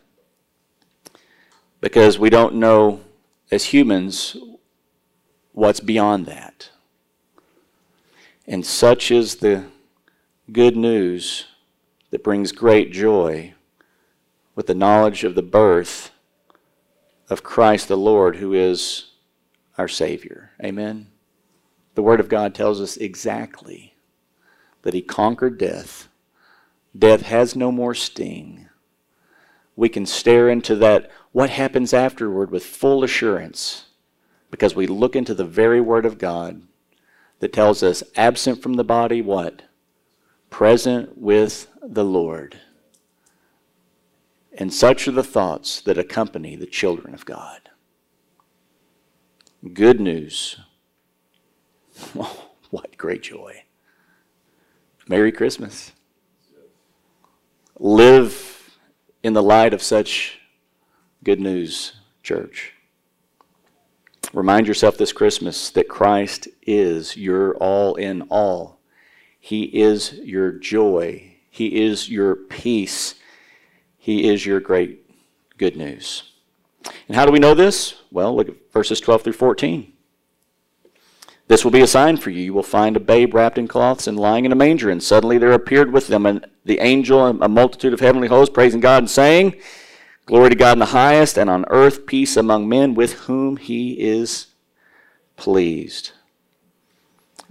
because 1.81 2.19
we 2.19 2.31
don't 2.31 2.55
know 2.55 3.01
as 3.51 3.67
humans 3.67 4.37
what's 5.53 5.81
beyond 5.81 6.27
that. 6.27 6.71
And 8.47 8.65
such 8.65 9.11
is 9.11 9.37
the 9.37 9.65
good 10.53 10.77
news 10.77 11.47
that 12.11 12.23
brings 12.25 12.53
great 12.53 12.93
joy 12.93 13.55
with 14.55 14.67
the 14.67 14.75
knowledge 14.75 15.25
of 15.25 15.35
the 15.35 15.43
birth 15.43 16.11
of 17.29 17.43
Christ 17.43 17.89
the 17.89 17.97
Lord, 17.97 18.37
who 18.37 18.53
is 18.53 19.11
our 19.77 19.89
Savior. 19.89 20.53
Amen. 20.63 21.09
The 21.95 22.03
Word 22.03 22.21
of 22.21 22.29
God 22.29 22.55
tells 22.55 22.81
us 22.81 22.97
exactly 22.97 23.95
that 24.83 24.95
He 24.95 25.03
conquered 25.03 25.59
death 25.59 26.09
Death 26.97 27.23
has 27.23 27.57
no 27.57 27.73
more 27.73 27.95
sting. 27.95 28.69
We 29.75 29.89
can 29.89 30.07
stare 30.07 30.49
into 30.49 30.75
that, 30.77 31.11
what 31.33 31.51
happens 31.51 31.93
afterward, 31.93 32.51
with 32.51 32.65
full 32.65 33.05
assurance 33.05 33.87
because 34.51 34.75
we 34.75 34.87
look 34.87 35.17
into 35.17 35.35
the 35.35 35.45
very 35.45 35.81
Word 35.81 36.07
of 36.07 36.19
God 36.19 36.63
that 37.41 37.53
tells 37.53 37.83
us, 37.83 38.03
absent 38.17 38.63
from 38.63 38.75
the 38.75 38.85
body, 38.85 39.21
what? 39.21 39.63
Present 40.49 41.19
with 41.19 41.67
the 41.83 42.05
Lord. 42.05 42.61
And 44.57 44.73
such 44.73 45.07
are 45.07 45.13
the 45.13 45.23
thoughts 45.23 45.83
that 45.83 45.99
accompany 45.99 46.57
the 46.57 46.67
children 46.67 47.13
of 47.13 47.27
God. 47.27 47.69
Good 49.75 50.01
news. 50.01 50.59
Oh, 52.17 52.51
what 52.71 52.97
great 52.97 53.23
joy. 53.23 53.65
Merry 55.09 55.33
Christmas 55.33 55.93
live 57.79 58.79
in 59.23 59.33
the 59.33 59.43
light 59.43 59.75
of 59.75 59.83
such 59.83 60.39
good 61.25 61.41
news, 61.41 61.93
church. 62.23 62.73
Remind 64.33 64.67
yourself 64.67 64.99
this 64.99 65.13
Christmas 65.13 65.71
that 65.71 65.89
Christ 65.89 66.49
is 66.63 67.17
your 67.17 67.57
all 67.57 67.95
in 67.95 68.23
all. 68.23 68.81
He 69.39 69.65
is 69.65 70.15
your 70.25 70.53
joy. 70.53 71.37
He 71.51 71.85
is 71.85 72.09
your 72.09 72.35
peace. 72.35 73.15
He 73.97 74.29
is 74.29 74.45
your 74.45 74.61
great 74.61 75.09
good 75.59 75.77
news. 75.77 76.33
And 77.09 77.17
how 77.17 77.27
do 77.27 77.33
we 77.33 77.39
know 77.39 77.55
this? 77.55 77.95
Well, 78.11 78.35
look 78.35 78.49
at 78.49 78.73
verses 78.73 79.01
12 79.01 79.23
through 79.23 79.33
14. 79.35 79.93
This 81.49 81.65
will 81.65 81.71
be 81.71 81.81
a 81.81 81.87
sign 81.87 82.17
for 82.17 82.31
you. 82.31 82.43
You 82.43 82.55
will 82.55 82.63
find 82.63 82.97
a 82.97 83.01
babe 83.01 83.35
wrapped 83.35 83.59
in 83.59 83.69
cloths 83.69 84.07
and 84.07 84.19
lying 84.19 84.45
in 84.45 84.53
a 84.53 84.57
manger. 84.57 84.91
And 84.91 85.03
suddenly 85.03 85.39
there 85.39 85.53
appeared 85.53 85.93
with 85.93 86.09
them 86.09 86.27
an, 86.27 86.45
the 86.65 86.81
angel, 86.81 87.25
and 87.25 87.43
a 87.43 87.49
multitude 87.49 87.93
of 87.93 88.01
heavenly 88.01 88.29
hosts, 88.29 88.53
praising 88.53 88.81
God 88.81 89.05
and 89.05 89.11
saying, 89.11 89.55
Glory 90.27 90.51
to 90.51 90.57
God 90.57 90.73
in 90.73 90.81
the 90.81 90.87
highest, 90.87 91.39
and 91.39 91.49
on 91.49 91.65
earth 91.69 92.05
peace 92.07 92.37
among 92.37 92.69
men 92.69 92.95
with 92.95 93.13
whom 93.13 93.59
he 93.59 93.93
is 93.93 94.49
pleased. 95.37 96.11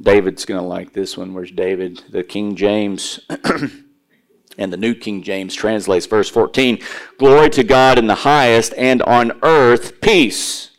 David's 0.02 0.44
going 0.44 0.60
to 0.60 0.68
like 0.68 0.92
this 0.92 1.18
one. 1.18 1.34
Where's 1.34 1.52
David? 1.52 2.04
The 2.10 2.24
King 2.24 2.58
James 2.58 3.22
and 4.58 4.74
the 4.74 4.78
New 4.78 4.94
King 4.94 5.24
James 5.24 5.56
translates 5.56 6.06
verse 6.06 6.30
14 6.30 6.80
Glory 7.18 7.50
to 7.52 7.64
God 7.64 7.98
in 7.98 8.08
the 8.08 8.16
highest, 8.16 8.74
and 8.76 9.02
on 9.04 9.40
earth 9.42 10.02
peace, 10.02 10.72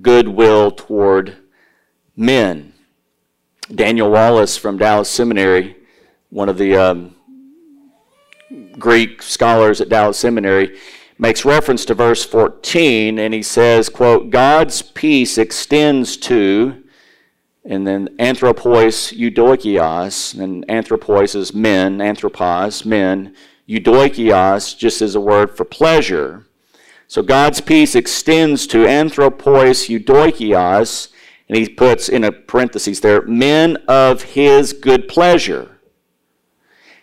goodwill 0.00 0.70
toward 0.70 1.36
men. 2.20 2.74
Daniel 3.74 4.10
Wallace 4.10 4.58
from 4.58 4.76
Dallas 4.76 5.08
Seminary, 5.08 5.74
one 6.28 6.50
of 6.50 6.58
the 6.58 6.76
um, 6.76 7.16
Greek 8.72 9.22
scholars 9.22 9.80
at 9.80 9.88
Dallas 9.88 10.18
Seminary, 10.18 10.78
makes 11.18 11.46
reference 11.46 11.86
to 11.86 11.94
verse 11.94 12.22
14 12.22 13.18
and 13.18 13.32
he 13.32 13.42
says, 13.42 13.88
quote, 13.88 14.28
God's 14.28 14.82
peace 14.82 15.38
extends 15.38 16.18
to, 16.18 16.82
and 17.64 17.86
then 17.86 18.10
anthropos 18.18 19.12
eudokios, 19.12 20.38
and 20.38 20.70
anthropos 20.70 21.34
is 21.34 21.54
men, 21.54 22.02
anthropos, 22.02 22.84
men, 22.84 23.34
eudokios 23.66 24.76
just 24.76 25.00
as 25.00 25.14
a 25.14 25.20
word 25.20 25.56
for 25.56 25.64
pleasure. 25.64 26.44
So 27.06 27.22
God's 27.22 27.62
peace 27.62 27.94
extends 27.94 28.66
to 28.68 28.86
anthropos 28.86 29.88
eudokios, 29.88 31.08
and 31.50 31.58
he 31.58 31.68
puts 31.68 32.08
in 32.08 32.22
a 32.22 32.30
parenthesis 32.30 33.00
there, 33.00 33.22
men 33.22 33.76
of 33.88 34.22
his 34.22 34.72
good 34.72 35.08
pleasure. 35.08 35.80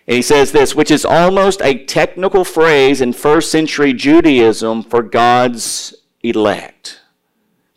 And 0.07 0.15
he 0.15 0.21
says 0.21 0.53
this, 0.53 0.73
which 0.73 0.89
is 0.89 1.03
almost 1.03 1.61
a 1.61 1.83
technical 1.83 2.45
phrase 2.45 3.01
in 3.01 3.11
first 3.11 3.51
century 3.51 3.91
Judaism 3.91 4.83
for 4.83 5.03
God's 5.03 5.95
elect, 6.23 7.01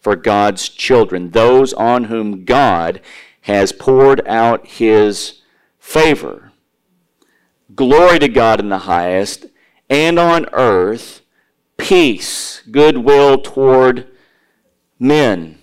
for 0.01 0.15
God's 0.15 0.69
children, 0.69 1.33
those 1.33 1.73
on 1.73 2.05
whom 2.05 2.45
God 2.45 3.01
has 3.41 3.73
poured 3.73 4.25
out 4.29 4.65
his 4.65 5.43
favor. 5.81 6.53
Glory 7.75 8.21
to 8.21 8.29
God 8.29 8.61
in 8.61 8.69
the 8.69 8.79
highest, 8.79 9.47
and 9.89 10.21
on 10.21 10.47
earth, 10.53 11.23
peace, 11.79 12.63
goodwill 12.71 13.39
toward 13.39 14.07
men. 15.01 15.60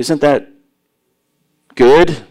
Isn't 0.00 0.22
that 0.22 0.48
good? 1.74 2.24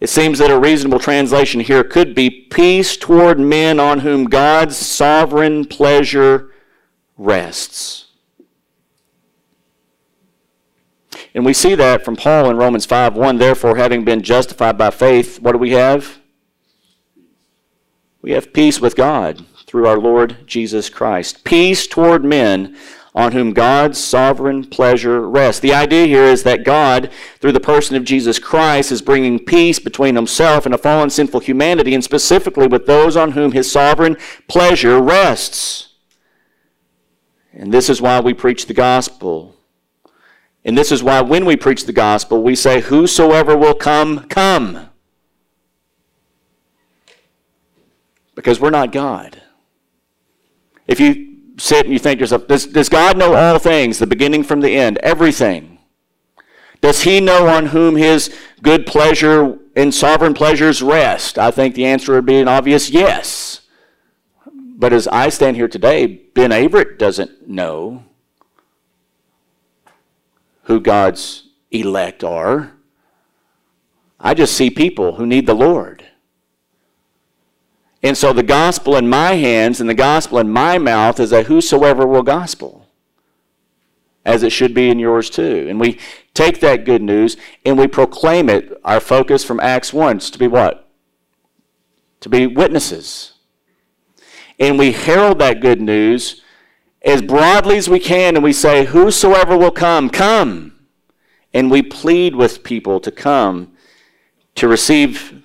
It 0.00 0.10
seems 0.10 0.38
that 0.38 0.50
a 0.50 0.60
reasonable 0.60 0.98
translation 0.98 1.62
here 1.62 1.82
could 1.82 2.14
be 2.14 2.28
peace 2.28 2.94
toward 2.94 3.40
men 3.40 3.80
on 3.80 4.00
whom 4.00 4.26
God's 4.26 4.76
sovereign 4.76 5.64
pleasure 5.64 6.50
rests. 7.16 8.08
And 11.34 11.46
we 11.46 11.54
see 11.54 11.74
that 11.74 12.04
from 12.04 12.16
Paul 12.16 12.50
in 12.50 12.58
Romans 12.58 12.84
5 12.84 13.16
1. 13.16 13.38
Therefore, 13.38 13.76
having 13.76 14.04
been 14.04 14.20
justified 14.20 14.76
by 14.76 14.90
faith, 14.90 15.40
what 15.40 15.52
do 15.52 15.58
we 15.58 15.70
have? 15.70 16.18
We 18.20 18.32
have 18.32 18.52
peace 18.52 18.78
with 18.78 18.94
God 18.94 19.46
through 19.66 19.86
our 19.86 19.98
Lord 19.98 20.36
Jesus 20.46 20.90
Christ. 20.90 21.44
Peace 21.44 21.86
toward 21.86 22.26
men 22.26 22.76
on 23.16 23.32
whom 23.32 23.54
God's 23.54 23.98
sovereign 23.98 24.62
pleasure 24.62 25.26
rests. 25.26 25.58
The 25.58 25.72
idea 25.72 26.06
here 26.06 26.24
is 26.24 26.42
that 26.42 26.64
God, 26.64 27.10
through 27.40 27.52
the 27.52 27.60
person 27.60 27.96
of 27.96 28.04
Jesus 28.04 28.38
Christ, 28.38 28.92
is 28.92 29.00
bringing 29.00 29.38
peace 29.38 29.78
between 29.78 30.14
himself 30.14 30.66
and 30.66 30.74
a 30.74 30.78
fallen 30.78 31.08
sinful 31.08 31.40
humanity, 31.40 31.94
and 31.94 32.04
specifically 32.04 32.66
with 32.66 32.84
those 32.84 33.16
on 33.16 33.32
whom 33.32 33.52
his 33.52 33.72
sovereign 33.72 34.18
pleasure 34.48 35.00
rests. 35.00 35.94
And 37.54 37.72
this 37.72 37.88
is 37.88 38.02
why 38.02 38.20
we 38.20 38.34
preach 38.34 38.66
the 38.66 38.74
gospel. 38.74 39.56
And 40.62 40.76
this 40.76 40.92
is 40.92 41.02
why 41.02 41.22
when 41.22 41.46
we 41.46 41.56
preach 41.56 41.86
the 41.86 41.94
gospel, 41.94 42.42
we 42.42 42.54
say, 42.54 42.82
Whosoever 42.82 43.56
will 43.56 43.74
come, 43.74 44.28
come. 44.28 44.90
Because 48.34 48.60
we're 48.60 48.68
not 48.68 48.92
God. 48.92 49.40
If 50.86 51.00
you 51.00 51.25
sit 51.56 51.84
and 51.84 51.92
you 51.92 51.98
think 51.98 52.18
to 52.18 52.22
yourself, 52.22 52.46
does, 52.46 52.66
does 52.66 52.88
God 52.88 53.16
know 53.16 53.34
all 53.34 53.58
things, 53.58 53.98
the 53.98 54.06
beginning 54.06 54.42
from 54.42 54.60
the 54.60 54.76
end, 54.76 54.98
everything? 54.98 55.78
Does 56.80 57.02
he 57.02 57.20
know 57.20 57.48
on 57.48 57.66
whom 57.66 57.96
his 57.96 58.34
good 58.62 58.86
pleasure 58.86 59.58
and 59.74 59.94
sovereign 59.94 60.34
pleasures 60.34 60.82
rest? 60.82 61.38
I 61.38 61.50
think 61.50 61.74
the 61.74 61.86
answer 61.86 62.12
would 62.12 62.26
be 62.26 62.38
an 62.38 62.48
obvious 62.48 62.90
yes. 62.90 63.62
But 64.54 64.92
as 64.92 65.08
I 65.08 65.30
stand 65.30 65.56
here 65.56 65.68
today, 65.68 66.06
Ben 66.06 66.50
Averett 66.50 66.98
doesn't 66.98 67.48
know 67.48 68.04
who 70.64 70.80
God's 70.80 71.48
elect 71.70 72.22
are. 72.22 72.72
I 74.20 74.34
just 74.34 74.54
see 74.54 74.68
people 74.68 75.14
who 75.14 75.26
need 75.26 75.46
the 75.46 75.54
Lord. 75.54 75.95
And 78.02 78.16
so 78.16 78.32
the 78.32 78.42
gospel 78.42 78.96
in 78.96 79.08
my 79.08 79.34
hands 79.34 79.80
and 79.80 79.88
the 79.88 79.94
gospel 79.94 80.38
in 80.38 80.50
my 80.50 80.78
mouth 80.78 81.18
is 81.18 81.32
a 81.32 81.44
whosoever 81.44 82.06
will 82.06 82.22
gospel, 82.22 82.86
as 84.24 84.42
it 84.42 84.50
should 84.50 84.74
be 84.74 84.90
in 84.90 84.98
yours 84.98 85.30
too. 85.30 85.66
And 85.68 85.80
we 85.80 85.98
take 86.34 86.60
that 86.60 86.84
good 86.84 87.02
news 87.02 87.36
and 87.64 87.78
we 87.78 87.86
proclaim 87.86 88.48
it. 88.48 88.78
Our 88.84 89.00
focus 89.00 89.44
from 89.44 89.60
Acts 89.60 89.92
1 89.92 90.18
is 90.18 90.30
to 90.30 90.38
be 90.38 90.46
what? 90.46 90.88
To 92.20 92.28
be 92.28 92.46
witnesses. 92.46 93.32
And 94.58 94.78
we 94.78 94.92
herald 94.92 95.38
that 95.40 95.60
good 95.60 95.80
news 95.80 96.42
as 97.02 97.22
broadly 97.22 97.76
as 97.76 97.88
we 97.88 98.00
can 98.00 98.36
and 98.36 98.44
we 98.44 98.52
say, 98.52 98.84
Whosoever 98.84 99.56
will 99.56 99.70
come, 99.70 100.10
come. 100.10 100.72
And 101.54 101.70
we 101.70 101.82
plead 101.82 102.34
with 102.34 102.62
people 102.62 103.00
to 103.00 103.10
come 103.10 103.72
to 104.56 104.68
receive 104.68 105.42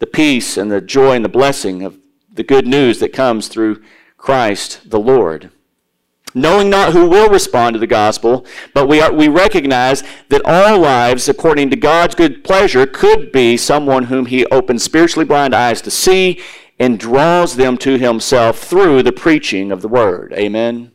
the 0.00 0.06
peace 0.06 0.56
and 0.56 0.72
the 0.72 0.80
joy 0.80 1.14
and 1.14 1.24
the 1.24 1.28
blessing 1.28 1.84
of 1.84 1.98
the 2.32 2.42
good 2.42 2.66
news 2.66 2.98
that 2.98 3.12
comes 3.12 3.46
through 3.48 3.80
Christ 4.16 4.90
the 4.90 4.98
Lord. 4.98 5.50
Knowing 6.32 6.70
not 6.70 6.92
who 6.92 7.08
will 7.08 7.28
respond 7.28 7.74
to 7.74 7.80
the 7.80 7.86
gospel, 7.86 8.46
but 8.72 8.88
we, 8.88 9.00
are, 9.00 9.12
we 9.12 9.28
recognize 9.28 10.02
that 10.28 10.42
all 10.44 10.78
lives, 10.78 11.28
according 11.28 11.70
to 11.70 11.76
God's 11.76 12.14
good 12.14 12.44
pleasure, 12.44 12.86
could 12.86 13.32
be 13.32 13.56
someone 13.56 14.04
whom 14.04 14.26
He 14.26 14.46
opens 14.46 14.82
spiritually 14.84 15.26
blind 15.26 15.54
eyes 15.54 15.82
to 15.82 15.90
see 15.90 16.40
and 16.78 17.00
draws 17.00 17.56
them 17.56 17.76
to 17.78 17.98
Himself 17.98 18.60
through 18.60 19.02
the 19.02 19.12
preaching 19.12 19.72
of 19.72 19.82
the 19.82 19.88
Word. 19.88 20.32
Amen? 20.34 20.92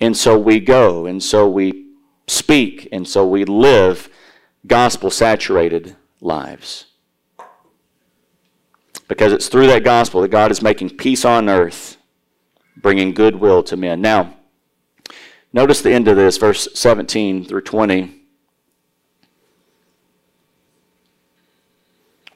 And 0.00 0.16
so 0.16 0.38
we 0.38 0.60
go, 0.60 1.06
and 1.06 1.22
so 1.22 1.48
we 1.48 1.88
speak, 2.28 2.88
and 2.92 3.06
so 3.06 3.26
we 3.26 3.44
live 3.44 4.08
gospel 4.66 5.10
saturated 5.10 5.96
lives 6.20 6.86
because 9.10 9.32
it's 9.32 9.48
through 9.48 9.66
that 9.66 9.82
gospel 9.82 10.20
that 10.20 10.28
God 10.28 10.52
is 10.52 10.62
making 10.62 10.90
peace 10.90 11.24
on 11.24 11.48
earth, 11.48 11.96
bringing 12.76 13.12
goodwill 13.12 13.60
to 13.64 13.76
men. 13.76 14.00
Now, 14.00 14.36
notice 15.52 15.82
the 15.82 15.92
end 15.92 16.06
of 16.06 16.14
this, 16.14 16.36
verse 16.36 16.68
17 16.74 17.44
through 17.44 17.62
20. 17.62 18.22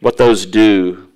What 0.00 0.16
those 0.16 0.46
do 0.46 1.12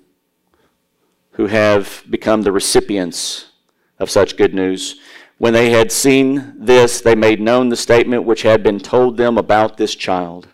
who 1.31 1.47
have 1.47 2.05
become 2.09 2.43
the 2.43 2.53
recipients 2.53 3.51
of 3.99 4.09
such 4.09 4.37
good 4.37 4.53
news. 4.53 5.01
When 5.39 5.51
they 5.51 5.71
had 5.71 5.91
seen 5.91 6.53
this, 6.57 7.01
they 7.01 7.15
made 7.15 7.41
known 7.41 7.67
the 7.67 7.75
statement 7.75 8.23
which 8.23 8.43
had 8.43 8.63
been 8.63 8.79
told 8.79 9.17
them 9.17 9.37
about 9.37 9.75
this 9.75 9.93
child. 9.93 10.47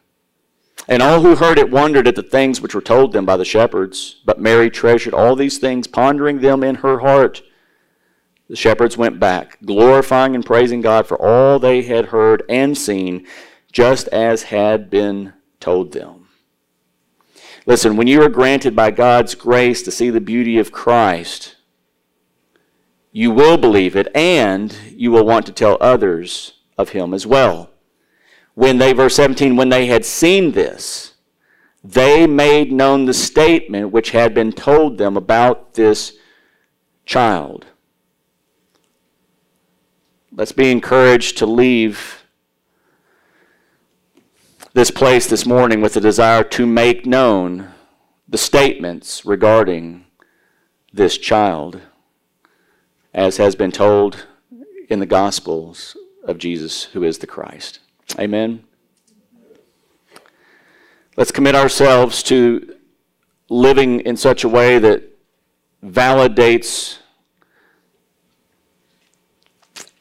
And 0.87 1.01
all 1.01 1.21
who 1.21 1.35
heard 1.35 1.57
it 1.57 1.71
wondered 1.71 2.07
at 2.07 2.15
the 2.15 2.23
things 2.23 2.61
which 2.61 2.75
were 2.75 2.81
told 2.81 3.11
them 3.11 3.25
by 3.25 3.37
the 3.37 3.45
shepherds. 3.45 4.21
But 4.25 4.39
Mary 4.39 4.69
treasured 4.69 5.13
all 5.13 5.35
these 5.35 5.57
things, 5.57 5.87
pondering 5.87 6.39
them 6.39 6.63
in 6.63 6.75
her 6.75 6.99
heart. 6.99 7.41
The 8.49 8.55
shepherds 8.55 8.95
went 8.95 9.19
back, 9.19 9.57
glorifying 9.65 10.35
and 10.35 10.45
praising 10.45 10.81
God 10.81 11.07
for 11.07 11.19
all 11.19 11.57
they 11.57 11.81
had 11.81 12.05
heard 12.05 12.43
and 12.47 12.77
seen, 12.77 13.25
just 13.71 14.07
as 14.09 14.43
had 14.43 14.89
been 14.91 15.33
told 15.59 15.93
them. 15.93 16.27
Listen, 17.65 17.97
when 17.97 18.05
you 18.05 18.21
are 18.21 18.29
granted 18.29 18.75
by 18.75 18.91
God's 18.91 19.33
grace 19.33 19.81
to 19.81 19.91
see 19.91 20.11
the 20.11 20.21
beauty 20.21 20.59
of 20.59 20.71
Christ, 20.71 21.55
you 23.11 23.31
will 23.31 23.57
believe 23.57 23.95
it, 23.95 24.07
and 24.13 24.77
you 24.91 25.09
will 25.09 25.25
want 25.25 25.47
to 25.47 25.51
tell 25.51 25.77
others 25.81 26.53
of 26.77 26.89
him 26.89 27.13
as 27.13 27.25
well. 27.25 27.71
When 28.55 28.77
they, 28.77 28.93
verse 28.93 29.15
17, 29.15 29.55
when 29.55 29.69
they 29.69 29.85
had 29.85 30.05
seen 30.05 30.53
this, 30.53 31.13
they 31.83 32.25
made 32.25 32.71
known 32.71 33.05
the 33.05 33.13
statement 33.13 33.91
which 33.91 34.11
had 34.11 34.33
been 34.33 34.51
told 34.51 34.97
them 34.97 35.15
about 35.15 35.75
this 35.75 36.17
child. 37.05 37.65
Let's 40.31 40.53
be 40.53 40.71
encouraged 40.71 41.37
to 41.37 41.45
leave 41.45 42.23
this 44.73 44.89
place 44.89 45.27
this 45.27 45.45
morning 45.45 45.81
with 45.81 45.95
a 45.95 46.01
desire 46.01 46.43
to 46.43 46.65
make 46.65 47.05
known 47.05 47.69
the 48.27 48.37
statements 48.37 49.25
regarding 49.25 50.05
this 50.91 51.17
child, 51.17 51.81
as 53.13 53.37
has 53.37 53.55
been 53.55 53.71
told 53.71 54.25
in 54.89 54.99
the 54.99 55.05
Gospels 55.05 55.95
of 56.23 56.37
Jesus, 56.37 56.85
who 56.85 57.03
is 57.03 57.19
the 57.19 57.27
Christ. 57.27 57.79
Amen. 58.19 58.63
Let's 61.17 61.31
commit 61.31 61.55
ourselves 61.55 62.23
to 62.23 62.75
living 63.49 64.01
in 64.01 64.17
such 64.17 64.43
a 64.43 64.49
way 64.49 64.79
that 64.79 65.03
validates 65.83 66.97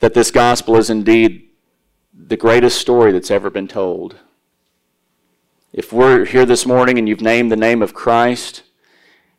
that 0.01 0.15
this 0.15 0.31
gospel 0.31 0.77
is 0.77 0.91
indeed 0.91 1.49
the 2.13 2.37
greatest 2.37 2.81
story 2.81 3.13
that's 3.13 3.31
ever 3.31 3.51
been 3.51 3.69
told. 3.69 4.17
If 5.73 5.93
we're 5.93 6.25
here 6.25 6.47
this 6.47 6.67
morning 6.67 6.99
and 6.99 7.09
you've 7.09 7.21
named 7.21 7.51
the 7.51 7.57
name 7.57 7.83
of 7.83 7.95
Christ, 7.95 8.63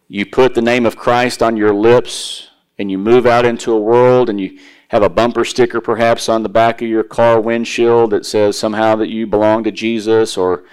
you 0.07 0.26
put 0.26 0.53
the 0.53 0.61
name 0.61 0.86
of 0.86 0.97
Christ 0.97 1.41
on 1.41 1.55
your 1.55 1.74
lips, 1.74 2.49
and 2.78 2.91
you 2.91 2.97
move 2.97 3.26
out 3.26 3.45
into 3.45 3.72
a 3.72 3.80
world 3.80 4.30
and 4.30 4.39
you 4.39 4.59
have 4.96 5.04
a 5.04 5.10
bumper 5.10 5.43
sticker 5.43 5.82
perhaps 5.82 6.30
on 6.30 6.41
the 6.41 6.48
back 6.48 6.82
of 6.82 6.88
your 6.88 7.04
car 7.04 7.41
windshield 7.41 8.12
that 8.12 8.26
says 8.26 8.58
somehow 8.58 8.96
that 8.96 9.10
you 9.10 9.28
belong 9.28 9.62
to 9.62 9.72
Jesus, 9.72 10.38
or 10.38 10.64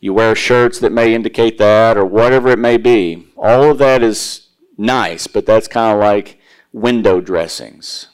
you 0.00 0.14
wear 0.14 0.34
shirts 0.34 0.78
that 0.80 0.90
may 0.90 1.14
indicate 1.14 1.58
that, 1.58 1.98
or 1.98 2.06
whatever 2.06 2.48
it 2.48 2.58
may 2.58 2.78
be. 2.78 3.28
All 3.36 3.70
of 3.70 3.76
that 3.76 4.02
is 4.02 4.48
nice, 4.78 5.26
but 5.26 5.44
that's 5.44 5.68
kind 5.68 5.92
of 5.92 6.00
like 6.00 6.40
window 6.72 7.20
dressings. 7.20 8.08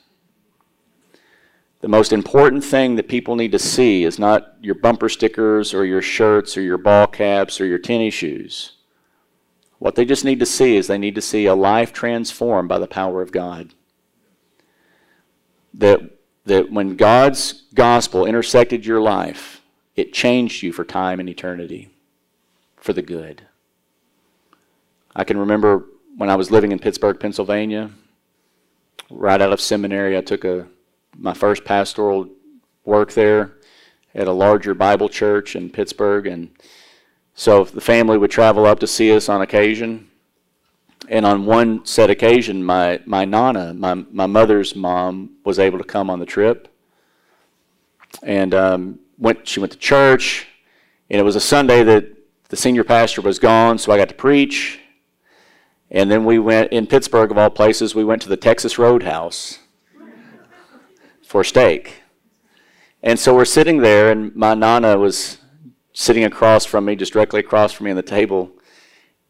The 1.82 1.88
most 1.88 2.12
important 2.12 2.64
thing 2.64 2.96
that 2.96 3.08
people 3.08 3.36
need 3.36 3.52
to 3.52 3.58
see 3.60 4.02
is 4.02 4.18
not 4.18 4.56
your 4.60 4.74
bumper 4.74 5.08
stickers 5.08 5.72
or 5.72 5.84
your 5.84 6.02
shirts 6.02 6.56
or 6.56 6.62
your 6.62 6.78
ball 6.78 7.06
caps 7.06 7.60
or 7.60 7.66
your 7.66 7.78
tennis 7.78 8.14
shoes. 8.14 8.72
What 9.78 9.94
they 9.94 10.04
just 10.04 10.24
need 10.24 10.40
to 10.40 10.46
see 10.46 10.76
is 10.76 10.88
they 10.88 10.98
need 10.98 11.14
to 11.14 11.20
see 11.20 11.46
a 11.46 11.54
life 11.54 11.92
transformed 11.92 12.68
by 12.68 12.80
the 12.80 12.88
power 12.88 13.22
of 13.22 13.30
God. 13.30 13.72
That, 15.74 16.18
that 16.44 16.70
when 16.70 16.96
God's 16.96 17.64
gospel 17.74 18.26
intersected 18.26 18.86
your 18.86 19.00
life, 19.00 19.62
it 19.96 20.12
changed 20.12 20.62
you 20.62 20.72
for 20.72 20.84
time 20.84 21.20
and 21.20 21.28
eternity, 21.28 21.90
for 22.76 22.92
the 22.92 23.02
good. 23.02 23.42
I 25.14 25.24
can 25.24 25.38
remember 25.38 25.86
when 26.16 26.30
I 26.30 26.36
was 26.36 26.50
living 26.50 26.72
in 26.72 26.78
Pittsburgh, 26.78 27.18
Pennsylvania, 27.18 27.90
right 29.10 29.40
out 29.40 29.52
of 29.52 29.60
seminary, 29.60 30.16
I 30.16 30.20
took 30.20 30.44
a 30.44 30.66
my 31.16 31.34
first 31.34 31.64
pastoral 31.64 32.28
work 32.84 33.12
there 33.12 33.54
at 34.14 34.28
a 34.28 34.32
larger 34.32 34.74
Bible 34.74 35.08
church 35.08 35.56
in 35.56 35.70
Pittsburgh. 35.70 36.26
And 36.26 36.50
so 37.34 37.64
the 37.64 37.80
family 37.80 38.18
would 38.18 38.30
travel 38.30 38.66
up 38.66 38.80
to 38.80 38.86
see 38.86 39.14
us 39.14 39.28
on 39.28 39.42
occasion. 39.42 40.10
And 41.08 41.26
on 41.26 41.46
one 41.46 41.84
set 41.84 42.10
occasion, 42.10 42.64
my, 42.64 43.00
my 43.04 43.24
nana, 43.24 43.74
my, 43.74 43.94
my 43.94 44.26
mother's 44.26 44.74
mom, 44.74 45.36
was 45.44 45.58
able 45.58 45.78
to 45.78 45.84
come 45.84 46.10
on 46.10 46.18
the 46.18 46.26
trip. 46.26 46.68
And 48.22 48.54
um, 48.54 48.98
went, 49.18 49.46
she 49.46 49.60
went 49.60 49.72
to 49.72 49.78
church. 49.78 50.46
And 51.10 51.20
it 51.20 51.24
was 51.24 51.36
a 51.36 51.40
Sunday 51.40 51.82
that 51.82 52.06
the 52.48 52.56
senior 52.56 52.84
pastor 52.84 53.20
was 53.20 53.38
gone, 53.38 53.78
so 53.78 53.92
I 53.92 53.98
got 53.98 54.08
to 54.08 54.14
preach. 54.14 54.80
And 55.90 56.10
then 56.10 56.24
we 56.24 56.38
went, 56.38 56.72
in 56.72 56.86
Pittsburgh, 56.86 57.30
of 57.30 57.38
all 57.38 57.50
places, 57.50 57.94
we 57.94 58.04
went 58.04 58.22
to 58.22 58.28
the 58.28 58.36
Texas 58.36 58.78
Roadhouse 58.78 59.58
for 61.22 61.44
steak. 61.44 62.02
And 63.02 63.18
so 63.18 63.34
we're 63.34 63.44
sitting 63.44 63.78
there, 63.78 64.10
and 64.10 64.34
my 64.34 64.54
nana 64.54 64.96
was 64.96 65.38
sitting 65.92 66.24
across 66.24 66.64
from 66.64 66.86
me, 66.86 66.96
just 66.96 67.12
directly 67.12 67.40
across 67.40 67.72
from 67.72 67.84
me 67.84 67.90
on 67.90 67.96
the 67.96 68.02
table, 68.02 68.50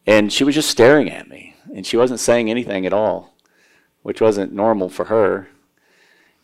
and 0.07 0.31
she 0.31 0.43
was 0.43 0.55
just 0.55 0.69
staring 0.69 1.09
at 1.09 1.27
me, 1.27 1.54
and 1.73 1.85
she 1.85 1.97
wasn't 1.97 2.19
saying 2.19 2.49
anything 2.49 2.85
at 2.85 2.93
all, 2.93 3.35
which 4.03 4.21
wasn't 4.21 4.53
normal 4.53 4.89
for 4.89 5.05
her. 5.05 5.47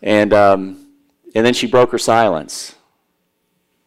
And 0.02 0.34
um, 0.34 0.88
and 1.36 1.46
then 1.46 1.54
she 1.54 1.68
broke 1.68 1.92
her 1.92 1.98
silence, 1.98 2.76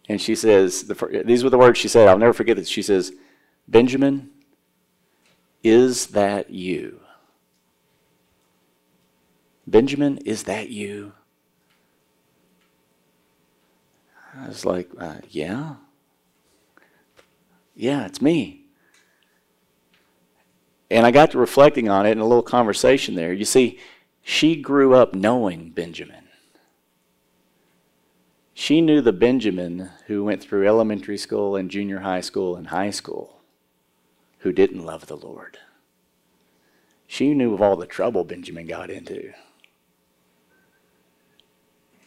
and 0.09 0.21
she 0.21 0.35
says, 0.35 0.85
the, 0.85 1.23
"These 1.25 1.43
were 1.45 1.51
the 1.51 1.59
words 1.59 1.79
she 1.79 1.89
said. 1.89 2.09
I'll 2.09 2.19
never 2.19 2.33
forget 2.33 2.57
this." 2.57 2.69
She 2.69 2.83
says, 2.83 3.13
"Benjamin, 3.69 4.31
is 5.63 6.09
that 6.09 6.51
you?" 6.51 7.01
Benjamin, 9.67 10.19
is 10.19 10.43
that 10.45 10.69
you? 10.69 11.13
I 14.37 14.49
was 14.49 14.65
like, 14.65 14.91
uh, 14.99 15.17
yeah. 15.31 15.77
Yeah, 17.75 18.07
it's 18.07 18.21
me. 18.21 18.64
And 20.91 21.07
I 21.07 21.11
got 21.11 21.31
to 21.33 21.39
reflecting 21.39 21.89
on 21.89 22.07
it 22.07 22.13
in 22.13 22.19
a 22.19 22.27
little 22.27 22.43
conversation 22.43 23.15
there. 23.15 23.33
You 23.33 23.45
see, 23.45 23.79
she 24.23 24.57
grew 24.57 24.95
up 24.95 25.15
knowing 25.15 25.71
Benjamin. 25.71 26.25
She 28.55 28.81
knew 28.81 29.01
the 29.01 29.13
Benjamin 29.13 29.91
who 30.07 30.25
went 30.25 30.43
through 30.43 30.67
elementary 30.67 31.19
school 31.19 31.57
and 31.57 31.71
junior 31.71 32.01
high 32.01 32.21
school 32.21 32.55
and 32.55 32.69
high 32.69 32.91
school 32.91 33.41
who 34.39 34.53
didn't 34.53 34.85
love 34.85 35.07
the 35.07 35.17
Lord. 35.17 35.59
She 37.07 37.35
knew 37.35 37.53
of 37.55 37.61
all 37.61 37.77
the 37.77 37.87
trouble 37.87 38.25
Benjamin 38.25 38.67
got 38.67 38.91
into. 38.91 39.33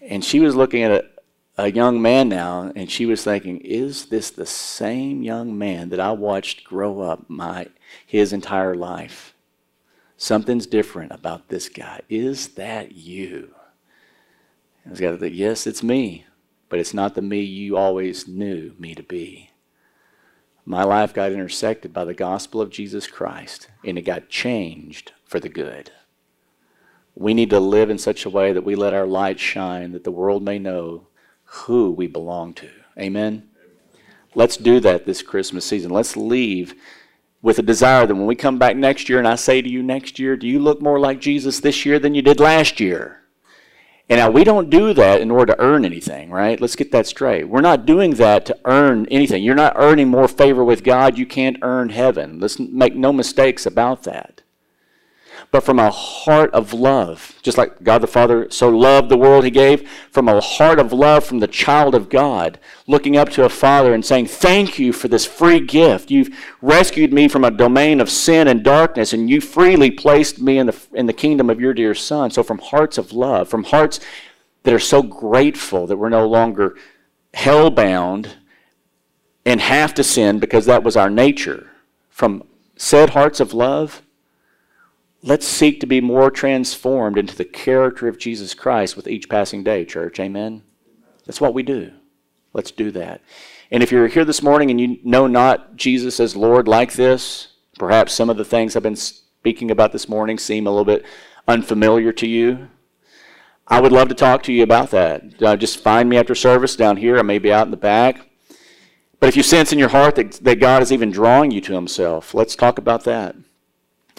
And 0.01 0.23
she 0.23 0.39
was 0.39 0.55
looking 0.55 0.83
at 0.83 0.91
it 0.91 1.13
a 1.57 1.71
young 1.71 2.01
man 2.01 2.29
now, 2.29 2.71
and 2.75 2.89
she 2.89 3.05
was 3.05 3.23
thinking, 3.23 3.57
is 3.61 4.05
this 4.05 4.29
the 4.29 4.45
same 4.45 5.23
young 5.23 5.57
man 5.57 5.89
that 5.89 5.99
I 5.99 6.11
watched 6.11 6.63
grow 6.63 7.01
up 7.01 7.25
my 7.27 7.67
his 8.05 8.33
entire 8.33 8.75
life? 8.75 9.33
Something's 10.17 10.65
different 10.65 11.11
about 11.11 11.49
this 11.49 11.69
guy. 11.69 12.01
Is 12.09 12.49
that 12.49 12.93
you? 12.93 13.53
I 14.85 14.89
was 14.89 14.99
got 14.99 15.19
to 15.19 15.29
yes, 15.29 15.67
it's 15.67 15.83
me, 15.83 16.25
but 16.69 16.79
it's 16.79 16.93
not 16.93 17.13
the 17.13 17.21
me 17.21 17.41
you 17.41 17.77
always 17.77 18.27
knew 18.27 18.73
me 18.79 18.95
to 18.95 19.03
be. 19.03 19.51
My 20.65 20.83
life 20.83 21.13
got 21.13 21.31
intersected 21.31 21.93
by 21.93 22.03
the 22.03 22.13
gospel 22.13 22.59
of 22.61 22.69
Jesus 22.69 23.07
Christ, 23.07 23.69
and 23.85 23.97
it 23.97 24.01
got 24.01 24.29
changed 24.29 25.13
for 25.23 25.39
the 25.39 25.49
good. 25.49 25.91
We 27.15 27.33
need 27.33 27.49
to 27.51 27.59
live 27.59 27.89
in 27.89 27.97
such 27.97 28.25
a 28.25 28.29
way 28.29 28.53
that 28.53 28.63
we 28.63 28.75
let 28.75 28.93
our 28.93 29.07
light 29.07 29.39
shine, 29.39 29.91
that 29.93 30.03
the 30.03 30.11
world 30.11 30.43
may 30.43 30.59
know 30.59 31.07
who 31.43 31.91
we 31.91 32.07
belong 32.07 32.53
to. 32.55 32.69
Amen? 32.99 33.49
Let's 34.35 34.57
do 34.57 34.79
that 34.81 35.05
this 35.05 35.21
Christmas 35.21 35.65
season. 35.65 35.91
Let's 35.91 36.17
leave 36.17 36.75
with 37.47 37.59
a 37.59 37.61
desire 37.61 38.05
that 38.05 38.13
when 38.13 38.25
we 38.25 38.35
come 38.35 38.59
back 38.59 38.75
next 38.75 39.07
year 39.07 39.19
and 39.19 39.27
I 39.27 39.35
say 39.35 39.61
to 39.61 39.69
you 39.69 39.81
next 39.81 40.19
year, 40.19 40.35
do 40.35 40.45
you 40.45 40.59
look 40.59 40.81
more 40.81 40.99
like 40.99 41.21
Jesus 41.21 41.61
this 41.61 41.85
year 41.85 41.97
than 41.97 42.13
you 42.13 42.21
did 42.21 42.41
last 42.41 42.81
year? 42.81 43.21
And 44.09 44.19
now 44.19 44.29
we 44.29 44.43
don't 44.43 44.69
do 44.69 44.93
that 44.93 45.21
in 45.21 45.31
order 45.31 45.53
to 45.53 45.61
earn 45.61 45.85
anything, 45.85 46.29
right? 46.29 46.59
Let's 46.59 46.75
get 46.75 46.91
that 46.91 47.07
straight. 47.07 47.47
We're 47.47 47.61
not 47.61 47.85
doing 47.85 48.15
that 48.15 48.45
to 48.47 48.59
earn 48.65 49.05
anything. 49.05 49.43
You're 49.43 49.55
not 49.55 49.77
earning 49.77 50.09
more 50.09 50.27
favor 50.27 50.65
with 50.65 50.83
God. 50.83 51.17
You 51.17 51.25
can't 51.25 51.55
earn 51.61 51.87
heaven. 51.87 52.41
Let's 52.41 52.59
make 52.59 52.97
no 52.97 53.13
mistakes 53.13 53.65
about 53.65 54.03
that 54.03 54.41
but 55.51 55.63
from 55.63 55.79
a 55.79 55.91
heart 55.91 56.51
of 56.53 56.73
love. 56.73 57.33
Just 57.41 57.57
like 57.57 57.83
God 57.83 57.99
the 57.99 58.07
Father 58.07 58.49
so 58.49 58.69
loved 58.69 59.09
the 59.09 59.17
world 59.17 59.45
he 59.45 59.51
gave, 59.51 59.89
from 60.11 60.27
a 60.27 60.41
heart 60.41 60.79
of 60.79 60.91
love 60.91 61.23
from 61.23 61.39
the 61.39 61.47
child 61.47 61.95
of 61.95 62.09
God, 62.09 62.59
looking 62.87 63.17
up 63.17 63.29
to 63.29 63.45
a 63.45 63.49
father 63.49 63.93
and 63.93 64.05
saying, 64.05 64.27
Thank 64.27 64.77
you 64.79 64.91
for 64.91 65.07
this 65.07 65.25
free 65.25 65.59
gift. 65.59 66.11
You've 66.11 66.35
rescued 66.61 67.13
me 67.13 67.27
from 67.27 67.43
a 67.43 67.51
domain 67.51 68.01
of 68.01 68.09
sin 68.09 68.47
and 68.47 68.63
darkness, 68.63 69.13
and 69.13 69.29
you 69.29 69.41
freely 69.41 69.91
placed 69.91 70.41
me 70.41 70.57
in 70.57 70.67
the, 70.67 70.77
in 70.93 71.05
the 71.05 71.13
kingdom 71.13 71.49
of 71.49 71.61
your 71.61 71.73
dear 71.73 71.95
Son. 71.95 72.29
So, 72.31 72.43
from 72.43 72.59
hearts 72.59 72.97
of 72.97 73.13
love, 73.13 73.49
from 73.49 73.63
hearts 73.63 73.99
that 74.63 74.73
are 74.73 74.79
so 74.79 75.01
grateful 75.01 75.87
that 75.87 75.97
we're 75.97 76.09
no 76.09 76.27
longer 76.27 76.75
hell 77.33 77.69
bound 77.69 78.35
and 79.45 79.61
have 79.61 79.93
to 79.93 80.03
sin 80.03 80.39
because 80.39 80.65
that 80.65 80.83
was 80.83 80.97
our 80.97 81.09
nature, 81.09 81.69
from 82.09 82.43
said 82.75 83.11
hearts 83.11 83.39
of 83.39 83.53
love 83.53 84.01
Let's 85.23 85.47
seek 85.47 85.79
to 85.79 85.87
be 85.87 85.99
more 85.99 86.29
transformed 86.29 87.17
into 87.17 87.35
the 87.35 87.45
character 87.45 88.07
of 88.07 88.19
Jesus 88.19 88.53
Christ 88.53 88.95
with 88.95 89.07
each 89.07 89.29
passing 89.29 89.63
day, 89.63 89.83
church. 89.83 90.19
Amen? 90.19 90.63
That's 91.25 91.41
what 91.41 91.53
we 91.53 91.63
do. 91.63 91.91
Let's 92.53 92.71
do 92.71 92.91
that. 92.91 93.21
And 93.71 93.83
if 93.83 93.91
you're 93.91 94.07
here 94.07 94.25
this 94.25 94.41
morning 94.41 94.71
and 94.71 94.79
you 94.79 94.99
know 95.03 95.27
not 95.27 95.75
Jesus 95.75 96.19
as 96.19 96.35
Lord 96.35 96.67
like 96.67 96.93
this, 96.93 97.49
perhaps 97.77 98.13
some 98.13 98.29
of 98.29 98.37
the 98.37 98.45
things 98.45 98.75
I've 98.75 98.83
been 98.83 98.95
speaking 98.95 99.71
about 99.71 99.91
this 99.91 100.07
morning 100.07 100.37
seem 100.37 100.67
a 100.67 100.69
little 100.69 100.85
bit 100.85 101.05
unfamiliar 101.47 102.11
to 102.13 102.27
you. 102.27 102.69
I 103.67 103.81
would 103.81 103.91
love 103.91 104.07
to 104.09 104.15
talk 104.15 104.43
to 104.43 104.53
you 104.53 104.63
about 104.63 104.91
that. 104.91 105.43
Uh, 105.43 105.57
just 105.57 105.79
find 105.79 106.09
me 106.09 106.17
after 106.17 106.35
service 106.35 106.75
down 106.75 106.97
here. 106.97 107.17
I 107.17 107.23
may 107.23 107.39
be 107.39 107.51
out 107.51 107.67
in 107.67 107.71
the 107.71 107.77
back. 107.77 108.29
But 109.19 109.27
if 109.27 109.35
you 109.35 109.43
sense 109.43 109.73
in 109.73 109.79
your 109.79 109.89
heart 109.89 110.15
that, 110.15 110.33
that 110.43 110.59
God 110.59 110.81
is 110.81 110.93
even 110.93 111.11
drawing 111.11 111.51
you 111.51 111.59
to 111.61 111.73
Himself, 111.73 112.33
let's 112.33 112.55
talk 112.55 112.77
about 112.77 113.03
that. 113.03 113.35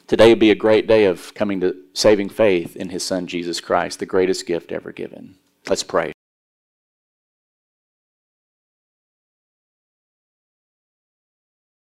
Today 0.09 0.31
would 0.31 0.39
be 0.39 0.51
a 0.51 0.55
great 0.55 0.87
day 0.87 1.05
of 1.05 1.35
coming 1.35 1.61
to 1.61 1.77
saving 1.93 2.31
faith 2.31 2.75
in 2.75 2.89
his 2.89 3.03
son 3.03 3.27
Jesus 3.27 3.61
Christ, 3.61 3.99
the 3.99 4.07
greatest 4.07 4.47
gift 4.47 4.73
ever 4.73 4.91
given. 4.91 5.35
Let's 5.69 5.83
pray. 5.83 6.13